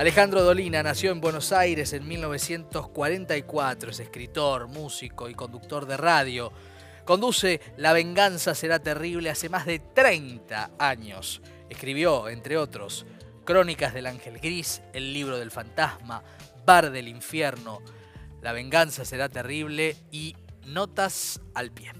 Alejandro 0.00 0.42
Dolina 0.42 0.82
nació 0.82 1.12
en 1.12 1.20
Buenos 1.20 1.52
Aires 1.52 1.92
en 1.92 2.08
1944, 2.08 3.90
es 3.90 4.00
escritor, 4.00 4.66
músico 4.66 5.28
y 5.28 5.34
conductor 5.34 5.84
de 5.84 5.98
radio. 5.98 6.54
Conduce 7.04 7.60
La 7.76 7.92
venganza 7.92 8.54
será 8.54 8.78
terrible 8.78 9.28
hace 9.28 9.50
más 9.50 9.66
de 9.66 9.78
30 9.78 10.70
años. 10.78 11.42
Escribió, 11.68 12.30
entre 12.30 12.56
otros, 12.56 13.04
Crónicas 13.44 13.92
del 13.92 14.06
Ángel 14.06 14.38
Gris, 14.38 14.80
El 14.94 15.12
libro 15.12 15.38
del 15.38 15.50
fantasma, 15.50 16.22
Bar 16.64 16.92
del 16.92 17.06
infierno, 17.06 17.82
La 18.40 18.52
venganza 18.52 19.04
será 19.04 19.28
terrible 19.28 19.96
y 20.10 20.34
Notas 20.64 21.42
al 21.52 21.72
pie. 21.72 21.92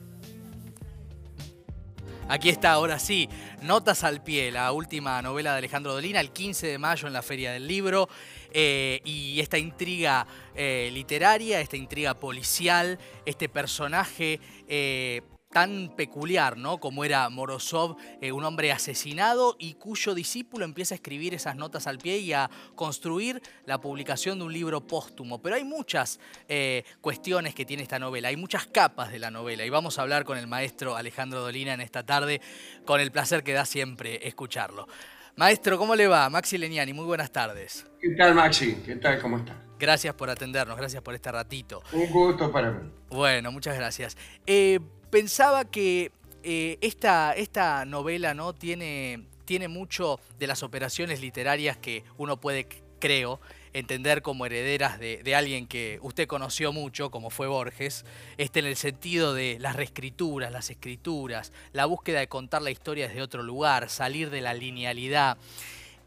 Aquí 2.31 2.49
está, 2.49 2.71
ahora 2.71 3.01
sí, 3.01 3.29
Notas 3.63 4.05
al 4.05 4.23
pie, 4.23 4.53
la 4.53 4.71
última 4.71 5.21
novela 5.21 5.51
de 5.51 5.59
Alejandro 5.59 5.95
Dolina, 5.95 6.21
el 6.21 6.31
15 6.31 6.69
de 6.69 6.79
mayo 6.79 7.09
en 7.09 7.13
la 7.13 7.23
Feria 7.23 7.51
del 7.51 7.67
Libro. 7.67 8.09
Eh, 8.53 9.01
y 9.05 9.41
esta 9.41 9.59
intriga 9.59 10.25
eh, 10.55 10.91
literaria, 10.93 11.61
esta 11.61 11.77
intriga 11.77 12.15
policial, 12.15 13.01
este 13.27 13.49
personaje 13.49 14.39
eh, 14.69 15.23
tan 15.51 15.93
peculiar, 15.97 16.57
¿no? 16.57 16.79
Como 16.79 17.05
era 17.05 17.29
Morozov, 17.29 17.97
eh, 18.21 18.31
un 18.31 18.45
hombre 18.45 18.71
asesinado 18.71 19.57
y 19.59 19.75
cuyo 19.75 20.15
discípulo 20.15 20.65
empieza 20.65 20.95
a 20.95 20.97
escribir 20.97 21.35
esas 21.35 21.57
notas 21.57 21.87
al 21.89 21.99
pie 21.99 22.19
y 22.19 22.33
a 22.33 22.49
construir 22.77 23.43
la 23.67 23.81
publicación 23.81 24.39
de 24.39 24.45
un 24.45 24.53
libro 24.53 24.81
póstumo. 24.87 25.43
Pero 25.43 25.57
hay 25.57 25.65
muchas 25.65 26.21
eh, 26.49 26.85
cuestiones 27.01 27.55
que 27.55 27.65
tiene 27.65 27.83
esta 27.83 27.99
novela, 27.99 28.29
hay 28.29 28.37
muchas 28.37 28.67
capas 28.67 29.11
de 29.11 29.19
la 29.19 29.31
novela 29.31 29.65
y 29.65 29.71
vamos 29.71 29.99
a 29.99 30.03
hablar 30.03 30.25
con 30.25 30.39
el 30.39 30.47
maestro 30.47 30.97
Alejandro 30.97 31.41
Dolina 31.41 31.75
en 31.75 31.81
esta 31.81 32.05
tarde, 32.07 32.41
con 32.85 33.01
el 33.01 33.11
placer 33.11 33.43
que 33.43 33.53
da 33.53 33.65
siempre 33.65 34.27
escucharlo. 34.27 34.87
Maestro, 35.35 35.79
¿cómo 35.79 35.97
le 35.97 36.07
va? 36.07 36.29
Maxi 36.31 36.59
Leniani, 36.59 36.93
muy 36.93 37.05
buenas 37.05 37.33
tardes. 37.33 37.87
¿Qué 38.01 38.11
tal, 38.17 38.35
Maxi? 38.35 38.75
¿Qué 38.85 38.97
tal? 38.97 39.21
¿Cómo 39.21 39.39
está? 39.39 39.57
Gracias 39.79 40.15
por 40.15 40.31
atendernos, 40.31 40.77
gracias 40.77 41.03
por 41.03 41.15
este 41.15 41.33
ratito. 41.33 41.83
Un 41.93 42.11
gusto 42.11 42.53
para 42.53 42.71
mí. 42.71 42.91
Bueno, 43.09 43.51
muchas 43.51 43.75
gracias. 43.75 44.17
Eh, 44.47 44.79
pensaba 45.11 45.65
que 45.65 46.13
eh, 46.43 46.79
esta, 46.81 47.33
esta 47.33 47.85
novela 47.85 48.35
¿no? 48.35 48.55
tiene, 48.55 49.25
tiene 49.45 49.69
mucho 49.69 50.21
de 50.39 50.47
las 50.47 50.63
operaciones 50.63 51.21
literarias 51.21 51.77
que 51.77 52.05
uno 52.17 52.41
puede, 52.41 52.67
creo, 52.99 53.41
entender 53.73 54.23
como 54.23 54.47
herederas 54.47 54.99
de, 54.99 55.35
alguien 55.35 55.67
que 55.67 55.99
usted 56.03 56.27
conoció 56.27 56.73
mucho, 56.73 57.11
como 57.11 57.31
fue 57.31 57.47
Borges, 57.47 58.05
este, 58.37 58.61
en 58.61 58.67
el 58.67 58.77
sentido 58.77 59.35
de 59.35 59.59
las 59.61 59.77
reescrituras, 59.77 60.51
las 60.51 60.71
escrituras, 60.71 61.53
la 61.73 61.87
búsqueda 61.87 62.21
de 62.21 62.29
contar 62.29 62.63
la 62.63 62.71
historia 62.71 63.07
desde 63.07 63.23
otro 63.23 63.43
lugar, 63.43 63.89
salir 63.89 64.31
de 64.31 64.41
la 64.41 64.55
linealidad. 64.55 65.39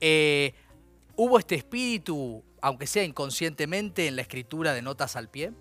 Eh, 0.01 0.53
¿Hubo 1.15 1.39
este 1.39 1.55
espíritu, 1.55 2.43
aunque 2.61 2.87
sea 2.87 3.03
inconscientemente, 3.03 4.07
en 4.07 4.15
la 4.15 4.23
escritura 4.23 4.73
de 4.73 4.81
Notas 4.81 5.15
al 5.15 5.29
Pie? 5.29 5.53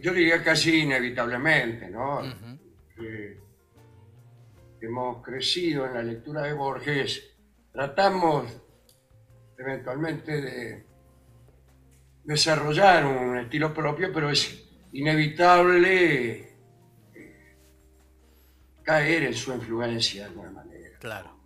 Yo 0.00 0.12
diría 0.12 0.42
casi 0.42 0.80
inevitablemente, 0.82 1.88
¿no? 1.90 2.20
Uh 2.20 2.24
-huh. 2.24 2.58
eh, 3.02 3.40
hemos 4.80 5.22
crecido 5.22 5.86
en 5.86 5.94
la 5.94 6.02
lectura 6.02 6.42
de 6.42 6.52
Borges, 6.52 7.36
tratamos 7.72 8.46
eventualmente 9.58 10.40
de 10.40 10.86
desarrollar 12.24 13.06
un 13.06 13.38
estilo 13.38 13.72
propio, 13.72 14.12
pero 14.12 14.30
es 14.30 14.68
inevitable 14.92 16.56
eh, 17.14 17.56
caer 18.82 19.24
en 19.24 19.34
su 19.34 19.52
influencia 19.52 20.22
de 20.22 20.28
alguna 20.28 20.50
manera. 20.50 20.98
Claro. 20.98 21.36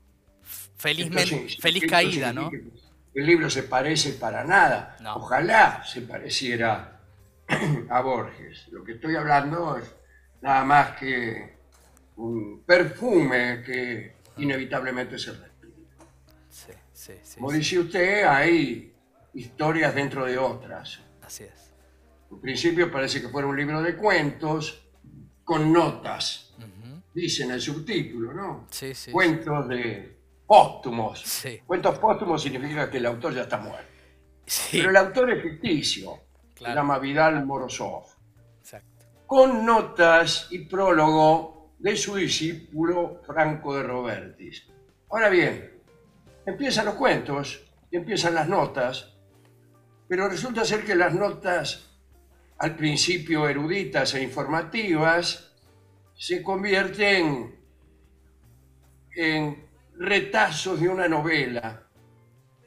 Felizmente, 0.76 1.34
Entonces, 1.34 1.60
feliz 1.60 1.84
caída, 1.86 2.32
¿no? 2.32 2.50
El 3.12 3.26
libro 3.26 3.50
se 3.50 3.64
parece 3.64 4.12
para 4.12 4.44
nada. 4.44 4.96
No. 5.02 5.16
Ojalá 5.16 5.82
se 5.84 6.00
pareciera 6.02 6.89
a 7.90 8.00
Borges. 8.00 8.68
Lo 8.68 8.84
que 8.84 8.92
estoy 8.92 9.16
hablando 9.16 9.76
es 9.76 9.94
nada 10.40 10.64
más 10.64 10.96
que 10.98 11.58
un 12.16 12.62
perfume 12.64 13.62
que 13.64 14.16
inevitablemente 14.36 15.18
se 15.18 15.32
respira. 15.32 15.74
Sí, 16.48 16.72
sí, 16.92 17.12
sí, 17.22 17.36
Como 17.36 17.52
dice 17.52 17.78
usted, 17.78 18.24
hay 18.24 18.92
historias 19.34 19.94
dentro 19.94 20.26
de 20.26 20.38
otras. 20.38 21.00
Así 21.22 21.44
es. 21.44 21.72
En 22.30 22.40
principio 22.40 22.90
parece 22.90 23.20
que 23.20 23.28
fuera 23.28 23.48
un 23.48 23.56
libro 23.56 23.82
de 23.82 23.96
cuentos 23.96 24.86
con 25.44 25.72
notas. 25.72 26.54
Uh 26.58 26.62
-huh. 26.62 27.02
Dice 27.12 27.44
en 27.44 27.52
el 27.52 27.60
subtítulo, 27.60 28.32
¿no? 28.32 28.66
Sí, 28.70 28.94
sí. 28.94 29.10
Cuentos 29.10 29.68
de 29.68 30.16
póstumos. 30.46 31.22
Sí. 31.22 31.60
Cuentos 31.66 31.98
póstumos 31.98 32.42
significa 32.42 32.88
que 32.90 32.98
el 32.98 33.06
autor 33.06 33.34
ya 33.34 33.42
está 33.42 33.58
muerto. 33.58 33.90
Sí. 34.46 34.78
Pero 34.78 34.90
el 34.90 34.96
autor 34.96 35.30
es 35.32 35.42
ficticio 35.42 36.29
Claro. 36.60 36.74
se 36.74 36.78
llama 36.78 36.98
Vidal 36.98 37.46
Morozov, 37.46 38.04
Exacto. 38.60 39.06
con 39.26 39.64
notas 39.64 40.48
y 40.50 40.58
prólogo 40.66 41.70
de 41.78 41.96
su 41.96 42.16
discípulo 42.16 43.22
Franco 43.26 43.74
de 43.74 43.82
Robertis. 43.82 44.66
Ahora 45.08 45.30
bien, 45.30 45.80
empiezan 46.44 46.84
los 46.84 46.96
cuentos 46.96 47.66
y 47.90 47.96
empiezan 47.96 48.34
las 48.34 48.46
notas, 48.46 49.16
pero 50.06 50.28
resulta 50.28 50.66
ser 50.66 50.84
que 50.84 50.94
las 50.94 51.14
notas, 51.14 51.96
al 52.58 52.76
principio 52.76 53.48
eruditas 53.48 54.12
e 54.14 54.22
informativas, 54.22 55.54
se 56.14 56.42
convierten 56.42 57.58
en 59.16 59.66
retazos 59.96 60.78
de 60.78 60.90
una 60.90 61.08
novela 61.08 61.84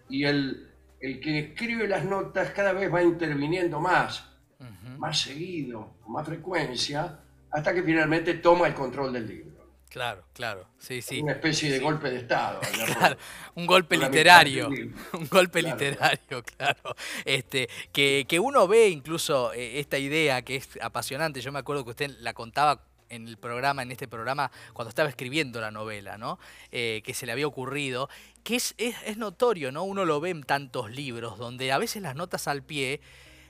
y 0.10 0.24
el 0.24 0.73
el 1.04 1.20
que 1.20 1.38
escribe 1.38 1.86
las 1.86 2.06
notas 2.06 2.52
cada 2.52 2.72
vez 2.72 2.92
va 2.92 3.04
interviniendo 3.04 3.78
más, 3.82 4.24
uh 4.60 4.64
-huh. 4.64 4.98
más 4.98 5.20
seguido, 5.20 5.98
con 6.02 6.14
más 6.14 6.26
frecuencia, 6.26 7.20
hasta 7.52 7.74
que 7.74 7.84
finalmente 7.84 8.36
toma 8.36 8.68
el 8.68 8.74
control 8.74 9.12
del 9.12 9.28
libro. 9.28 9.54
Claro, 9.90 10.24
claro, 10.34 10.66
sí, 10.80 11.02
sí. 11.02 11.22
Una 11.22 11.34
especie 11.34 11.70
de 11.70 11.80
sí. 11.80 11.84
golpe 11.84 12.10
de 12.10 12.20
Estado. 12.20 12.62
Claro, 12.98 13.18
un 13.54 13.68
golpe 13.68 13.98
literario, 13.98 14.70
un 14.70 15.28
golpe 15.30 15.60
claro. 15.60 15.76
literario, 15.78 16.44
claro. 16.58 16.96
Este, 17.26 17.68
que, 17.92 18.26
que 18.26 18.40
uno 18.40 18.66
ve 18.70 18.88
incluso 18.88 19.52
eh, 19.52 19.82
esta 19.82 19.98
idea 19.98 20.42
que 20.42 20.56
es 20.56 20.70
apasionante, 20.82 21.42
yo 21.42 21.52
me 21.52 21.60
acuerdo 21.60 21.84
que 21.84 21.90
usted 21.90 22.12
la 22.20 22.34
contaba 22.34 22.82
en 23.14 23.28
el 23.28 23.38
programa, 23.38 23.84
en 23.84 23.92
este 23.92 24.08
programa, 24.08 24.52
cuando 24.74 24.90
estaba 24.90 25.10
escribiendo 25.10 25.62
la 25.62 25.72
novela, 25.72 26.18
¿no? 26.18 26.40
Eh, 26.72 27.02
que 27.06 27.14
se 27.14 27.26
le 27.26 27.32
había 27.32 27.48
ocurrido, 27.48 28.10
que 28.44 28.56
es, 28.56 28.76
es, 28.78 28.96
es, 29.06 29.18
notorio, 29.18 29.72
¿no? 29.72 29.84
Uno 29.84 30.06
lo 30.06 30.20
ve 30.20 30.32
en 30.32 30.44
tantos 30.44 30.92
libros, 30.92 31.38
donde 31.38 31.72
a 31.72 31.78
veces 31.78 32.02
las 32.02 32.16
notas 32.16 32.48
al 32.48 32.64
pie 32.64 33.02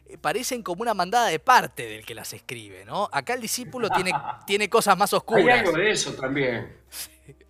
eh, 0.07 0.17
parecen 0.17 0.63
como 0.63 0.81
una 0.81 0.93
mandada 0.93 1.27
de 1.27 1.39
parte 1.39 1.87
del 1.87 2.05
que 2.05 2.15
las 2.15 2.33
escribe, 2.33 2.85
¿no? 2.85 3.09
Acá 3.11 3.33
el 3.33 3.41
discípulo 3.41 3.89
tiene, 3.89 4.11
tiene 4.47 4.69
cosas 4.69 4.97
más 4.97 5.13
oscuras. 5.13 5.45
Hay 5.45 5.59
algo 5.59 5.77
de 5.77 5.91
eso 5.91 6.13
también. 6.13 6.77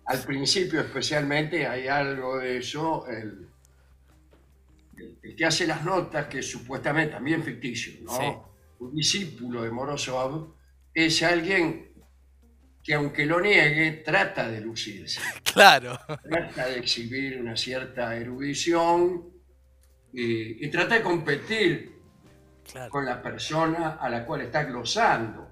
Al 0.06 0.22
principio 0.22 0.80
especialmente 0.80 1.66
hay 1.66 1.88
algo 1.88 2.38
de 2.38 2.58
eso. 2.58 3.06
El, 3.08 3.48
el, 5.22 5.36
que 5.36 5.44
hace 5.44 5.66
las 5.66 5.84
notas, 5.84 6.26
que 6.26 6.40
es 6.40 6.50
supuestamente 6.50 7.14
también 7.14 7.42
ficticio, 7.42 7.94
¿no? 8.02 8.16
Sí. 8.16 8.26
Un 8.78 8.94
discípulo 8.94 9.62
de 9.62 9.70
Morozov 9.70 10.54
es 10.92 11.22
alguien 11.22 11.93
que 12.84 12.92
aunque 12.92 13.24
lo 13.24 13.40
niegue, 13.40 14.02
trata 14.04 14.48
de 14.48 14.60
lucirse. 14.60 15.20
Claro. 15.54 15.96
Trata 16.28 16.66
de 16.66 16.78
exhibir 16.80 17.40
una 17.40 17.56
cierta 17.56 18.16
erudición 18.16 19.30
y, 20.12 20.66
y 20.66 20.68
trata 20.68 20.96
de 20.96 21.02
competir 21.02 21.94
claro. 22.70 22.90
con 22.90 23.06
la 23.06 23.22
persona 23.22 23.98
a 24.00 24.10
la 24.10 24.26
cual 24.26 24.40
está 24.40 24.64
glosando, 24.64 25.48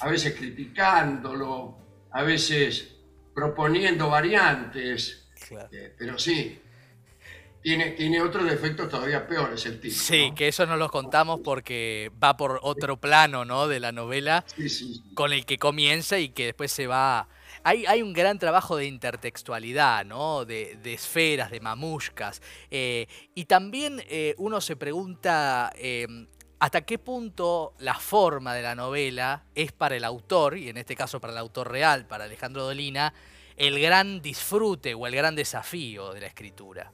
a 0.00 0.08
veces 0.08 0.34
criticándolo, 0.34 1.78
a 2.10 2.22
veces 2.24 2.96
proponiendo 3.32 4.10
variantes, 4.10 5.30
claro. 5.48 5.68
eh, 5.70 5.94
pero 5.96 6.18
sí, 6.18 6.60
tiene, 7.64 7.92
tiene 7.92 8.20
otros 8.20 8.44
defectos 8.44 8.90
todavía 8.90 9.26
peores 9.26 9.64
el 9.64 9.80
tipo. 9.80 9.94
Sí, 9.94 10.28
¿no? 10.28 10.34
que 10.34 10.48
eso 10.48 10.66
no 10.66 10.76
los 10.76 10.90
contamos 10.90 11.40
porque 11.42 12.12
va 12.22 12.36
por 12.36 12.60
otro 12.62 12.98
plano 12.98 13.46
¿no? 13.46 13.68
de 13.68 13.80
la 13.80 13.90
novela 13.90 14.44
sí, 14.54 14.68
sí, 14.68 14.94
sí. 14.96 15.14
con 15.14 15.32
el 15.32 15.46
que 15.46 15.56
comienza 15.56 16.18
y 16.18 16.28
que 16.28 16.44
después 16.44 16.70
se 16.70 16.86
va... 16.86 17.26
Hay, 17.62 17.86
hay 17.86 18.02
un 18.02 18.12
gran 18.12 18.38
trabajo 18.38 18.76
de 18.76 18.84
intertextualidad, 18.84 20.04
¿no? 20.04 20.44
de, 20.44 20.78
de 20.82 20.92
esferas, 20.92 21.50
de 21.50 21.60
mamushkas. 21.60 22.42
Eh, 22.70 23.06
y 23.34 23.46
también 23.46 24.02
eh, 24.10 24.34
uno 24.36 24.60
se 24.60 24.76
pregunta 24.76 25.72
eh, 25.78 26.06
hasta 26.58 26.82
qué 26.82 26.98
punto 26.98 27.72
la 27.78 27.94
forma 27.94 28.52
de 28.52 28.60
la 28.60 28.74
novela 28.74 29.44
es 29.54 29.72
para 29.72 29.96
el 29.96 30.04
autor, 30.04 30.58
y 30.58 30.68
en 30.68 30.76
este 30.76 30.96
caso 30.96 31.18
para 31.18 31.32
el 31.32 31.38
autor 31.38 31.72
real, 31.72 32.06
para 32.06 32.24
Alejandro 32.24 32.64
Dolina, 32.64 33.14
el 33.56 33.80
gran 33.80 34.20
disfrute 34.20 34.92
o 34.92 35.06
el 35.06 35.16
gran 35.16 35.34
desafío 35.34 36.12
de 36.12 36.20
la 36.20 36.26
escritura. 36.26 36.92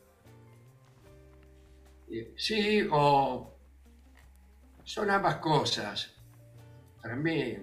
Sí, 2.36 2.88
o 2.90 3.56
son 4.84 5.10
ambas 5.10 5.36
cosas. 5.36 6.12
Para 7.00 7.14
mí 7.14 7.56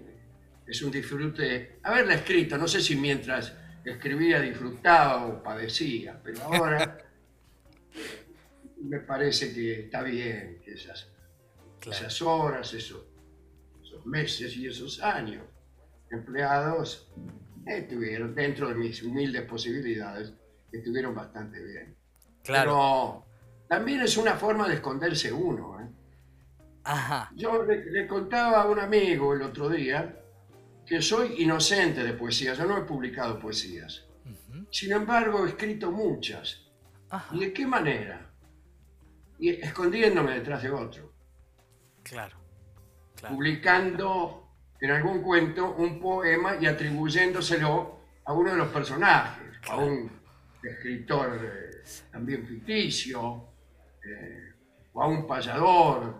es 0.66 0.82
un 0.82 0.92
disfrute. 0.92 1.80
Haberla 1.84 2.16
escrito, 2.16 2.58
no 2.58 2.68
sé 2.68 2.82
si 2.82 2.96
mientras 2.96 3.54
escribía 3.84 4.40
disfrutaba 4.40 5.26
o 5.28 5.44
padecía, 5.44 6.20
pero 6.24 6.44
ahora 6.44 6.98
me 8.82 9.00
parece 9.00 9.54
que 9.54 9.82
está 9.82 10.02
bien 10.04 10.62
que 10.64 10.74
esas, 10.74 11.10
esas 11.86 12.22
horas, 12.22 12.74
esos, 12.74 13.04
esos 13.84 14.06
meses 14.06 14.56
y 14.58 14.68
esos 14.68 15.02
años 15.02 15.44
empleados 16.10 17.12
estuvieron 17.66 18.34
dentro 18.34 18.70
de 18.70 18.76
mis 18.76 19.04
humildes 19.04 19.44
posibilidades, 19.44 20.34
estuvieron 20.72 21.14
bastante 21.14 21.62
bien. 21.64 21.96
Claro. 22.44 22.72
Pero 22.72 23.27
también 23.68 24.02
es 24.02 24.18
una 24.18 24.34
forma 24.36 24.68
de 24.68 24.76
esconderse 24.76 25.32
uno. 25.32 25.80
¿eh? 25.80 25.88
Ajá. 26.84 27.32
Yo 27.36 27.64
le, 27.64 28.08
contaba 28.08 28.62
a 28.62 28.68
un 28.68 28.80
amigo 28.80 29.34
el 29.34 29.42
otro 29.42 29.70
día 29.70 30.22
que 30.86 31.02
soy 31.02 31.42
inocente 31.44 32.04
de 32.04 32.14
poesía, 32.14 32.54
yo 32.54 32.66
no 32.66 32.78
he 32.78 32.84
publicado 32.84 33.38
poesías. 33.40 34.06
Sin 34.72 34.94
embargo, 34.94 35.46
he 35.46 35.50
escrito 35.50 35.92
muchas. 35.92 36.66
¿Y 37.32 37.40
de 37.40 37.54
qué 37.54 37.66
manera? 37.66 38.30
Y 39.40 39.50
escondiéndome 39.50 40.34
detrás 40.34 40.64
de 40.64 40.72
otro. 40.72 41.14
Claro. 42.04 42.38
Publicando 43.28 44.48
en 44.80 44.92
algún 44.92 45.22
cuento 45.22 45.76
un 45.76 46.00
poema 46.00 46.56
y 46.60 46.66
atribuyéndoselo 46.66 48.00
a 48.26 48.34
uno 48.34 48.52
de 48.52 48.58
los 48.58 48.68
personajes, 48.70 49.56
a 49.70 49.78
un 49.78 50.12
escritor 50.64 51.40
eh, 51.44 51.84
también 52.12 52.46
ficticio, 52.46 53.47
eh, 54.08 54.54
o 54.94 55.02
a 55.02 55.08
un 55.08 55.28
payador, 55.28 56.16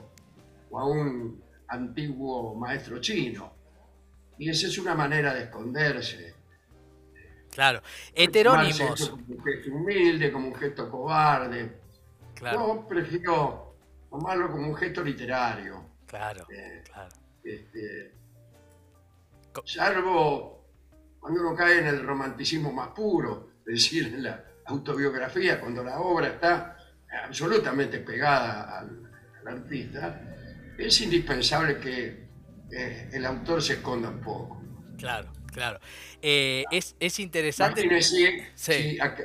o 0.70 0.80
a 0.80 0.86
un 0.86 1.44
antiguo 1.68 2.56
maestro 2.56 3.00
chino. 3.00 3.54
Y 4.38 4.50
esa 4.50 4.68
es 4.68 4.78
una 4.78 4.94
manera 4.94 5.34
de 5.34 5.44
esconderse. 5.44 6.36
Claro, 7.52 7.82
heterónimos. 8.14 9.10
Como 9.10 9.24
un 9.30 9.44
gesto 9.44 9.72
humilde, 9.72 10.32
como 10.32 10.48
un 10.50 10.56
gesto 10.56 10.92
cobarde. 10.92 11.80
Yo 12.40 12.86
prefiero 12.88 13.76
tomarlo 14.10 14.52
como 14.52 14.68
un 14.68 14.76
gesto 14.76 15.04
literario. 15.04 15.84
Claro, 16.06 16.46
eh, 16.52 16.84
claro. 16.86 17.16
Este, 17.44 18.14
salvo 19.66 20.58
cuando 21.20 21.42
uno 21.42 21.56
cae 21.56 21.80
en 21.80 21.88
el 21.88 22.06
romanticismo 22.06 22.72
más 22.72 22.90
puro, 22.90 23.50
es 23.66 23.74
decir, 23.74 24.14
en 24.14 24.24
la 24.24 24.44
autobiografía, 24.66 25.60
cuando 25.60 25.84
la 25.84 26.00
obra 26.00 26.28
está 26.28 26.77
absolutamente 27.24 28.00
pegada 28.00 28.80
al, 28.80 29.08
artista, 29.48 30.22
es 30.78 31.00
indispensable 31.02 31.80
que 31.80 32.28
eh, 32.70 33.10
el 33.14 33.26
autor 33.26 33.62
se 33.62 33.74
esconda 33.74 34.10
un 34.10 34.20
poco. 34.20 34.62
Claro, 34.98 35.32
claro. 35.54 35.80
Eh, 36.22 36.66
es, 36.70 36.96
es, 37.00 37.20
interesante. 37.20 37.82
Imagínese 37.82 38.52
si 38.56 39.00
a, 39.00 39.16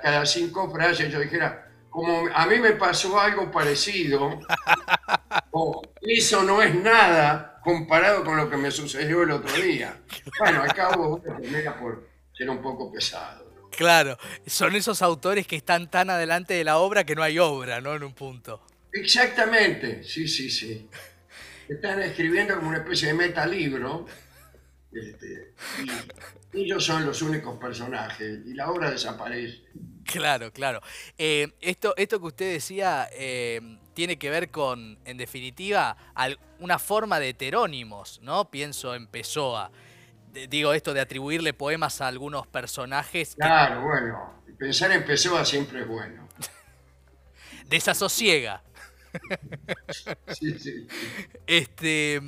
cada 0.00 0.26
cinco 0.26 0.68
frases 0.68 1.12
yo 1.12 1.20
dijera, 1.20 1.70
como 1.90 2.28
a 2.34 2.46
mí 2.46 2.58
me 2.58 2.72
pasó 2.72 3.20
algo 3.20 3.50
parecido, 3.50 4.40
o 5.52 5.82
eso 6.00 6.42
no 6.42 6.60
es 6.60 6.74
nada, 6.74 7.60
comparado 7.62 8.24
con 8.24 8.36
lo 8.36 8.48
que 8.50 8.56
me 8.56 8.70
sucedió 8.70 9.22
el 9.22 9.30
otro 9.30 9.54
día. 9.56 10.00
Bueno, 10.38 10.62
acabo 10.62 11.20
por 11.20 12.08
ser 12.32 12.48
un 12.48 12.62
poco 12.62 12.92
pesado. 12.92 13.47
Claro, 13.78 14.18
son 14.44 14.74
esos 14.74 15.02
autores 15.02 15.46
que 15.46 15.54
están 15.54 15.88
tan 15.88 16.10
adelante 16.10 16.52
de 16.52 16.64
la 16.64 16.78
obra 16.78 17.04
que 17.04 17.14
no 17.14 17.22
hay 17.22 17.38
obra, 17.38 17.80
¿no? 17.80 17.94
En 17.94 18.02
un 18.02 18.12
punto. 18.12 18.60
Exactamente, 18.92 20.02
sí, 20.02 20.26
sí, 20.26 20.50
sí. 20.50 20.88
Están 21.68 22.02
escribiendo 22.02 22.56
como 22.56 22.70
una 22.70 22.78
especie 22.78 23.06
de 23.06 23.14
metalibro 23.14 24.04
este, 24.90 25.54
y 26.52 26.64
ellos 26.64 26.84
son 26.84 27.06
los 27.06 27.22
únicos 27.22 27.56
personajes 27.60 28.40
y 28.46 28.54
la 28.54 28.68
obra 28.68 28.90
desaparece. 28.90 29.62
Claro, 30.04 30.52
claro. 30.52 30.82
Eh, 31.16 31.46
esto, 31.60 31.94
esto 31.96 32.18
que 32.18 32.26
usted 32.26 32.52
decía 32.54 33.08
eh, 33.12 33.60
tiene 33.94 34.18
que 34.18 34.28
ver 34.28 34.50
con, 34.50 34.98
en 35.04 35.16
definitiva, 35.16 35.96
una 36.58 36.80
forma 36.80 37.20
de 37.20 37.28
heterónimos, 37.28 38.18
¿no? 38.22 38.50
Pienso 38.50 38.96
en 38.96 39.06
Pessoa. 39.06 39.70
Digo 40.48 40.72
esto 40.72 40.94
de 40.94 41.00
atribuirle 41.00 41.52
poemas 41.52 42.00
a 42.00 42.08
algunos 42.08 42.46
personajes. 42.46 43.34
Claro, 43.36 43.82
bueno. 43.82 44.38
Pensar 44.58 44.90
en 44.92 45.04
Pessoa 45.04 45.44
siempre 45.44 45.82
es 45.82 45.88
bueno. 45.88 46.28
Desasosiega. 47.66 48.62
Este, 51.46 52.20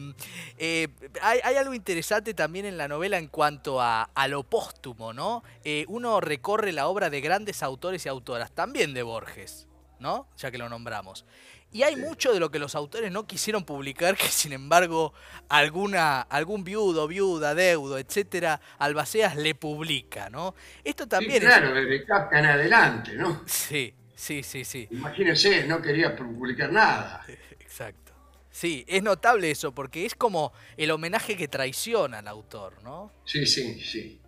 eh, 0.59 0.89
hay, 1.21 1.55
algo 1.57 1.75
interesante 1.75 2.33
también 2.33 2.65
en 2.65 2.79
la 2.79 2.89
novela 2.89 3.19
en 3.19 3.29
cuanto 3.29 3.81
a, 3.81 4.09
lo 4.29 4.43
póstumo, 4.45 5.13
¿no? 5.13 5.43
Eh, 5.63 5.85
uno 5.89 6.21
recorre 6.21 6.73
la 6.73 6.87
obra 6.89 7.11
de 7.11 7.21
grandes 7.21 7.63
autores 7.63 8.07
y 8.07 8.09
autoras, 8.09 8.51
también 8.53 8.95
de 8.95 9.03
Borges, 9.03 9.69
¿no? 9.99 10.27
Ya 10.39 10.51
que 10.51 10.59
lo 10.59 10.69
nombramos. 10.69 11.27
Y 11.73 11.83
hay 11.85 11.97
mucho 11.97 12.33
de 12.33 12.41
lo 12.41 12.51
que 12.51 12.59
los 12.59 12.75
autores 12.75 13.13
no 13.13 13.27
quisieron 13.27 13.65
publicar, 13.65 14.17
que 14.17 14.29
sin 14.29 14.53
embargo 14.53 15.15
alguna, 15.49 16.23
algún 16.23 16.65
viudo, 16.65 17.07
viuda, 17.07 17.55
deudo, 17.55 17.99
etcétera, 17.99 18.61
Albaceas 18.79 19.37
le 19.37 19.55
publica, 19.55 20.31
¿no? 20.31 20.55
Esto 20.83 21.07
también 21.07 21.41
claro, 21.41 21.77
es... 21.77 22.05
Claro, 22.05 22.29
en 22.33 22.47
adelante, 22.47 23.13
¿no? 23.15 23.43
Sí, 23.47 23.95
Sí, 24.21 24.43
sí, 24.43 24.67
sí. 24.67 24.87
Imagínense, 24.91 25.67
no 25.67 25.81
quería 25.81 26.15
publicar 26.15 26.71
nada. 26.71 27.25
Exacto. 27.59 28.13
Sí, 28.51 28.85
es 28.87 29.03
notable 29.03 29.51
eso, 29.51 29.75
porque 29.75 30.05
es 30.05 30.15
como 30.15 30.53
el 30.77 30.91
homenaje 30.91 31.39
que 31.39 31.49
traiciona 31.49 32.19
al 32.19 32.29
autor, 32.29 32.83
¿no? 32.85 33.11
Sí, 33.25 33.47
sí, 33.47 33.81
sí. 33.81 34.21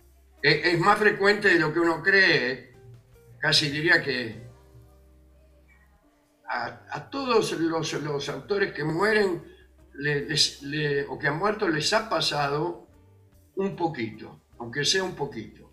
Es, 0.42 0.78
más 0.78 0.98
frecuente 0.98 1.48
de 1.48 1.58
lo 1.58 1.74
que 1.74 1.80
uno 1.80 2.02
cree, 2.02 2.72
casi 3.38 3.68
diría 3.68 4.02
que 4.02 4.40
a, 6.52 7.08
todos 7.10 7.52
los, 7.52 8.28
autores 8.28 8.72
que 8.72 8.84
mueren 8.84 9.42
o 11.08 11.18
que 11.18 11.26
han 11.26 11.38
muerto 11.38 11.68
les 11.68 11.92
ha 11.92 12.08
pasado 12.08 12.86
un 13.56 13.74
poquito, 13.74 14.40
aunque 14.58 14.84
sea 14.84 15.02
un 15.02 15.14
poquito. 15.14 15.70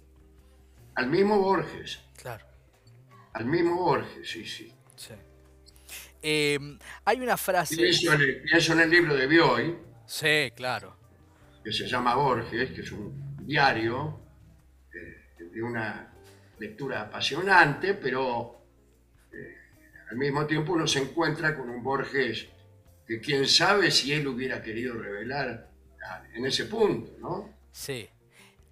Al 0.96 1.08
mismo 1.08 1.40
Borges. 1.40 2.00
Claro. 2.18 2.46
Al 3.34 3.46
mismo 3.46 3.76
Borges, 3.76 4.30
sí, 4.30 4.46
sí. 4.46 4.74
Em, 6.22 6.78
hay 7.06 7.22
una 7.22 7.38
frase. 7.38 7.78
Pienso 7.78 8.14
en, 8.74 8.80
el, 8.82 8.90
libro 8.90 9.16
de 9.16 9.26
Bioy. 9.28 9.78
Sí, 10.06 10.52
claro. 10.54 10.98
Que 11.64 11.72
se 11.72 11.88
llama 11.88 12.16
Borges, 12.16 12.72
que 12.72 12.82
es 12.82 12.92
un 12.92 13.38
diario 13.46 14.20
eh, 14.94 15.46
de 15.46 15.64
una 15.64 16.14
lectura 16.60 17.04
apasionante, 17.04 17.94
pero 17.94 18.66
eh, 19.32 19.59
al 20.10 20.18
mismo 20.18 20.46
tiempo 20.46 20.74
uno 20.74 20.88
se 20.88 21.00
encuentra 21.00 21.56
con 21.56 21.70
un 21.70 21.84
Borges 21.84 22.48
que 23.08 23.20
quién 23.20 23.48
sabe 23.48 23.92
si 23.92 24.14
él 24.14 24.28
hubiera 24.28 24.62
querido 24.62 24.96
revelar 24.96 25.72
ah, 26.06 26.24
en 26.34 26.46
ese 26.46 26.66
punto, 26.66 27.12
¿no? 27.20 27.50
Sí. 27.72 28.08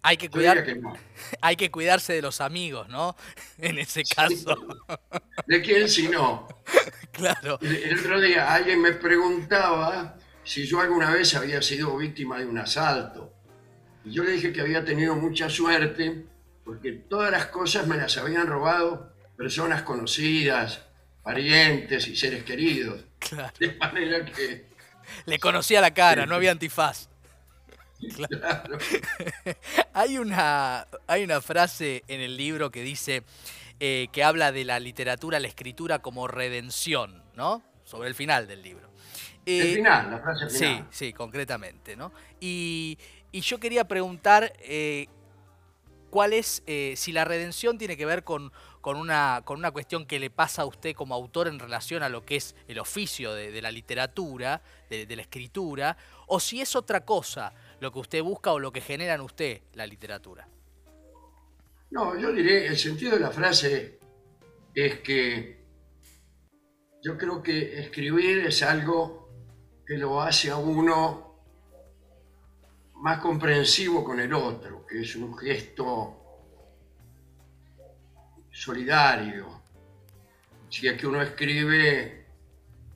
Hay 0.04 0.16
que, 0.16 0.30
cuidar, 0.30 0.64
hay 1.42 1.56
que 1.56 1.70
cuidarse 1.70 2.14
de 2.14 2.22
los 2.22 2.40
amigos, 2.40 2.88
¿no? 2.90 3.16
En 3.58 3.78
ese 3.80 4.04
caso. 4.04 4.56
¿De 5.46 5.62
quién 5.62 5.90
si 5.90 6.08
no? 6.08 6.48
Claro. 7.12 7.58
El, 7.62 7.98
otro 7.98 8.22
día 8.22 8.54
alguien 8.54 8.80
me 8.80 8.92
preguntaba 8.92 10.20
si 10.44 10.68
yo 10.68 10.82
alguna 10.82 11.10
vez 11.10 11.34
había 11.34 11.64
sido 11.64 11.98
víctima 11.98 12.38
de 12.38 12.46
un 12.46 12.60
asalto. 12.60 13.34
Y 14.06 14.12
yo 14.12 14.24
le 14.24 14.34
dije 14.34 14.54
que 14.54 14.62
había 14.62 14.86
tenido 14.86 15.16
mucha 15.16 15.50
suerte 15.50 16.28
porque 16.64 16.92
todas 16.92 17.32
las 17.32 17.48
cosas 17.48 17.88
me 17.88 17.98
las 17.98 18.18
habían 18.18 18.46
robado 18.46 19.16
personas 19.36 19.82
conocidas, 19.82 20.87
parientes 21.28 22.08
y 22.08 22.16
seres 22.16 22.46
queridos. 22.46 23.02
Claro. 23.20 23.54
De 23.60 23.74
manera 23.74 24.24
que... 24.24 24.66
Le 25.26 25.40
conocía 25.40 25.82
la 25.82 25.94
cara, 25.94 26.26
no 26.26 26.36
había 26.36 26.52
antifaz. 26.52 27.10
Claro. 28.16 28.78
hay, 29.94 30.18
una, 30.18 30.88
hay 31.06 31.26
una 31.26 31.42
frase 31.42 32.04
en 32.08 32.22
el 32.22 32.38
libro 32.38 32.72
que 32.72 32.82
dice 32.82 33.24
eh, 33.82 34.08
que 34.14 34.24
habla 34.24 34.54
de 34.54 34.64
la 34.64 34.80
literatura, 34.80 35.42
la 35.42 35.48
escritura 35.48 36.00
como 36.00 36.30
redención, 36.30 37.22
¿no? 37.36 37.62
Sobre 37.84 38.08
el 38.08 38.16
final 38.16 38.48
del 38.48 38.62
libro. 38.62 38.90
el 39.46 39.68
eh, 39.68 39.76
final, 39.76 40.12
la 40.12 40.20
frase 40.20 40.50
final. 40.50 40.88
Sí, 40.92 41.06
sí, 41.08 41.14
concretamente, 41.14 41.98
¿no? 41.98 42.14
Y, 42.40 42.98
yo 43.34 43.60
quería 43.60 43.88
preguntar 43.88 44.54
eh, 44.62 45.08
cuál 46.10 46.34
es, 46.34 46.64
si 46.96 47.12
la 47.12 47.24
redención 47.24 47.78
tiene 47.78 47.96
que 47.96 48.06
ver 48.06 48.24
con, 48.24 48.52
con, 48.88 48.96
una, 48.96 49.42
con 49.44 49.60
una 49.60 49.72
cuestión 49.72 50.06
que 50.06 50.18
le 50.18 50.30
pasa 50.30 50.62
a 50.62 50.66
usted 50.66 50.96
como 50.96 51.14
autor 51.14 51.50
en 51.50 51.60
relación 51.60 52.04
a 52.04 52.08
lo 52.08 52.24
que 52.24 52.38
es 52.38 52.56
el 52.70 52.80
oficio 52.80 53.34
de, 53.34 53.62
la 53.62 53.70
literatura, 53.70 54.62
de, 54.90 55.06
de 55.06 55.16
la 55.18 55.24
escritura, 55.24 55.98
o 56.28 56.40
si 56.40 56.62
es 56.62 56.74
otra 56.74 57.04
cosa 57.04 57.54
lo 57.82 57.92
que 57.92 58.00
usted 58.00 58.24
busca 58.24 58.54
o 58.54 58.60
lo 58.60 58.72
que 58.72 58.80
genera 58.80 59.16
en 59.16 59.20
usted 59.20 59.60
la 59.74 59.86
literatura. 59.86 60.48
No, 61.92 62.18
yo 62.18 62.32
diré, 62.32 62.66
el 62.68 62.78
sentido 62.78 63.16
de 63.16 63.20
la 63.20 63.32
frase 63.32 64.00
es 64.74 65.02
que 65.02 65.66
yo 67.04 67.18
creo 67.18 67.44
que 67.44 67.82
escribir 67.82 68.46
es 68.46 68.64
algo 68.64 69.28
que 69.86 69.98
lo 69.98 70.22
hace 70.22 70.50
a 70.50 70.56
uno 70.56 71.42
más 72.94 73.20
comprensivo 73.20 74.02
con 74.06 74.22
el 74.22 74.34
otro, 74.34 74.86
que 74.86 75.02
es 75.02 75.14
un 75.18 75.38
gesto 75.38 76.27
solidario, 78.58 79.62
si 80.68 80.88
es 80.88 81.00
que 81.00 81.06
uno 81.06 81.22
escribe 81.22 82.26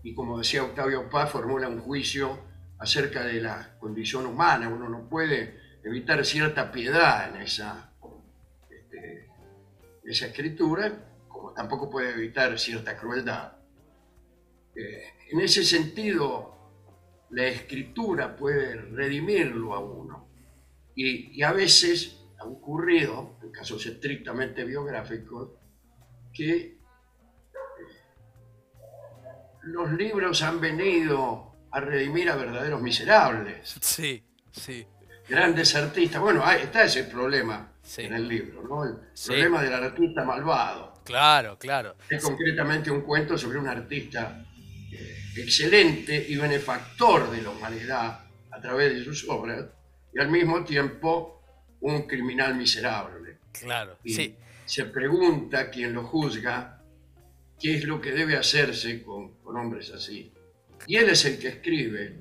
y 0.02 0.16
como 0.16 0.40
decía 0.40 0.64
Octavio 0.64 1.08
Paz, 1.08 1.30
formula 1.30 1.68
un 1.68 1.82
juicio 1.82 2.40
acerca 2.80 3.24
de 3.24 3.42
la 3.42 3.78
condición 3.80 4.26
humana. 4.26 4.68
Uno 4.68 4.90
no 4.90 5.08
puede 5.08 5.60
evitar 5.84 6.26
cierta 6.26 6.72
piedad 6.72 7.30
en 7.30 7.44
esa, 7.44 7.94
este, 8.72 9.30
esa 10.04 10.26
escritura, 10.26 10.92
como 11.28 11.54
tampoco 11.54 11.92
puede 11.92 12.10
evitar 12.10 12.58
cierta 12.58 12.98
crueldad. 12.98 13.54
Eh, 14.76 15.14
en 15.30 15.42
ese 15.42 15.64
sentido, 15.64 16.58
la 17.30 17.46
escritura 17.46 18.36
puede 18.36 18.74
redimirlo 18.74 19.76
a 19.76 19.80
uno. 19.80 20.28
Y, 20.96 21.38
y 21.40 21.44
a 21.44 21.52
veces 21.52 22.21
ha 22.42 22.46
ocurrido, 22.46 23.38
en 23.44 23.52
casos 23.52 23.86
estrictamente 23.86 24.64
biográficos, 24.64 25.52
que 26.34 26.56
eh, 26.58 26.78
los 29.64 29.92
libros 29.92 30.42
han 30.42 30.60
venido 30.60 31.68
a 31.72 31.80
redimir 31.80 32.30
a 32.30 32.36
verdaderos 32.36 32.82
miserables. 32.82 33.76
Sí, 33.80 34.26
sí. 34.52 34.88
Grandes 35.30 35.76
artistas. 35.76 36.20
Bueno, 36.20 36.44
ahí 36.44 36.64
está 36.64 36.84
ese 36.84 37.04
problema 37.04 37.74
en 37.98 38.14
el 38.14 38.28
libro, 38.28 38.64
¿no? 38.64 38.84
El 38.84 38.98
problema 39.26 39.62
del 39.62 39.74
artista 39.74 40.24
malvado. 40.24 40.94
Claro, 41.06 41.58
claro. 41.58 41.96
Es 42.10 42.24
concretamente 42.24 42.90
un 42.90 43.02
cuento 43.02 43.38
sobre 43.38 43.60
un 43.60 43.68
artista 43.68 44.44
eh, 44.92 45.18
excelente 45.38 46.26
y 46.28 46.36
benefactor 46.38 47.30
de 47.30 47.42
la 47.44 47.52
humanidad 47.52 48.26
a 48.52 48.62
través 48.62 48.94
de 48.94 49.04
sus 49.04 49.30
obras, 49.30 49.66
y 50.14 50.20
al 50.20 50.30
mismo 50.30 50.64
tiempo 50.64 51.41
un 51.82 52.04
criminal 52.04 52.56
miserable. 52.56 53.38
Claro, 53.52 53.98
sí. 54.06 54.36
Se 54.66 54.86
pregunta 54.86 55.70
quien 55.70 55.94
lo 55.94 56.04
juzga 56.04 56.82
qué 57.60 57.78
es 57.78 57.84
lo 57.84 58.02
que 58.02 58.12
debe 58.12 58.38
hacerse 58.38 59.04
con, 59.04 59.34
hombres 59.46 59.92
así. 59.92 60.32
Y 60.88 60.96
él 60.96 61.10
es 61.10 61.26
el 61.26 61.38
que 61.38 61.50
escribe 61.50 62.16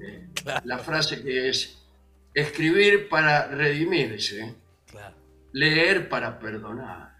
eh, 0.00 0.26
la 0.64 0.78
frase 0.78 1.22
que 1.22 1.48
es 1.48 1.78
escribir 2.34 3.08
para 3.08 3.46
redimirse, 3.46 4.54
leer 5.52 6.08
para 6.08 6.38
perdonar. 6.38 7.14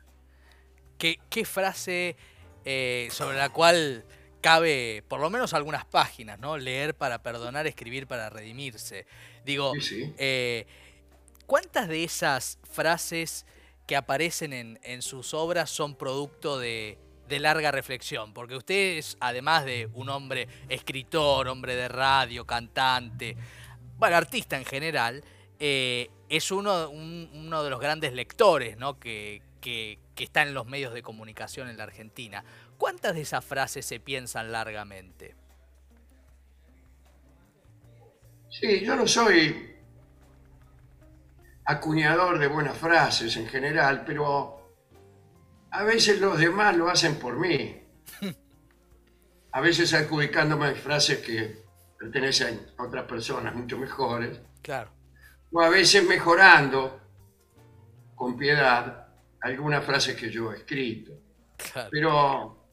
¿Qué, 0.99 1.44
frase 1.44 2.16
eh, 2.64 3.08
sobre 3.11 3.37
la 3.37 3.50
cual 3.50 4.04
cabe 4.40 5.02
por 5.08 5.20
lo 5.20 5.30
menos 5.30 5.54
algunas 5.54 5.85
páginas, 5.85 6.38
¿no? 6.38 6.56
Leer 6.56 6.94
para 6.94 7.23
perdonar, 7.23 7.66
escribir 7.66 8.06
para 8.06 8.30
redimirse. 8.30 9.06
Digo, 9.44 9.73
eh, 10.18 10.66
¿cuántas 11.47 11.88
de 11.88 12.05
esas 12.05 12.59
frases 12.71 13.47
que 13.87 13.97
aparecen 13.97 14.79
en, 14.83 15.03
sus 15.03 15.33
obras 15.33 15.71
son 15.71 15.95
producto 15.95 16.59
de, 16.59 16.99
larga 17.29 17.71
reflexión, 17.71 18.33
porque 18.33 18.57
usted 18.57 18.99
es, 18.99 19.17
además 19.21 19.65
de 19.65 19.88
un 19.95 20.09
hombre 20.09 20.49
escritor, 20.69 21.49
hombre 21.49 21.76
de 21.76 21.88
radio, 21.88 22.45
cantante, 22.45 23.37
bueno, 23.99 24.17
artista 24.17 24.57
en 24.57 24.65
general, 24.65 25.25
eh, 25.59 26.11
es 26.29 26.50
uno, 26.50 26.88
de 26.88 27.71
los 27.71 27.81
grandes 27.81 28.12
lectores 28.12 28.76
¿no? 28.76 28.99
que 28.99 29.43
está 30.17 30.43
en 30.43 30.55
los 30.55 30.67
medios 30.67 30.93
de 30.93 31.03
comunicación 31.03 31.69
en 31.69 31.76
la 31.76 31.85
Argentina. 31.85 32.45
¿Cuántas 32.76 33.15
de 33.15 33.23
esas 33.23 33.45
frases 33.45 33.87
se 33.87 34.00
piensan 34.00 34.53
largamente? 34.53 35.35
Sí, 38.50 38.85
yo 38.85 38.97
no 38.97 39.07
soy 39.07 39.75
acuñador 41.66 42.38
de 42.38 42.46
buenas 42.46 42.78
frases 42.78 43.37
en 43.37 43.49
general, 43.49 44.04
pero 44.06 44.73
a 45.70 45.82
veces 45.82 46.20
los 46.20 46.38
demás 46.38 46.76
lo 46.76 46.88
hacen 46.88 47.16
por 47.16 47.38
mí. 47.38 47.82
A 49.50 49.61
veces 49.61 49.92
adjudicándome 49.94 50.75
frases 50.75 51.18
que 51.18 51.64
pertenecen 51.99 52.61
a 52.76 52.85
otras 52.85 53.04
personas 53.06 53.54
mucho 53.54 53.78
mejores. 53.78 54.38
Claro. 54.62 54.90
O 55.50 55.61
a 55.61 55.68
veces 55.68 56.06
mejorando 56.06 57.00
con 58.14 58.37
piedad 58.37 59.08
algunas 59.40 59.85
frases 59.85 60.14
que 60.14 60.30
yo 60.30 60.52
he 60.52 60.58
escrito. 60.58 61.12
Claro. 61.73 61.88
Pero, 61.90 62.68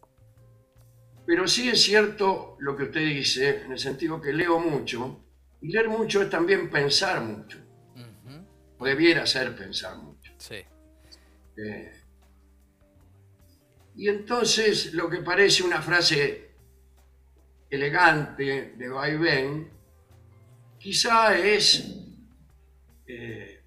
pero 1.26 1.48
sí 1.48 1.70
es 1.70 1.82
cierto 1.82 2.58
lo 2.60 2.76
que 2.76 2.84
usted 2.84 3.02
dice, 3.02 3.64
en 3.64 3.72
el 3.72 3.80
sentido 3.80 4.22
que 4.22 4.34
leo 4.34 4.60
mucho, 4.60 5.24
y 5.62 5.72
leer 5.72 5.88
mucho 5.88 6.22
es 6.22 6.30
también 6.30 6.70
pensar 6.70 7.22
mucho 7.22 7.63
debiera 8.84 9.26
ser 9.26 9.56
pensar 9.56 9.98
mucho. 9.98 10.34
Sí. 10.38 10.64
Eh, 11.58 11.92
y 13.96 14.10
entonces 14.10 14.94
lo 14.94 15.10
que 15.10 15.20
parece 15.20 15.64
una 15.64 15.82
frase 15.82 16.52
elegante 17.70 18.74
de 18.78 18.90
vaivén, 18.90 19.70
quizá 20.80 21.38
es 21.38 21.96
eh, 23.08 23.64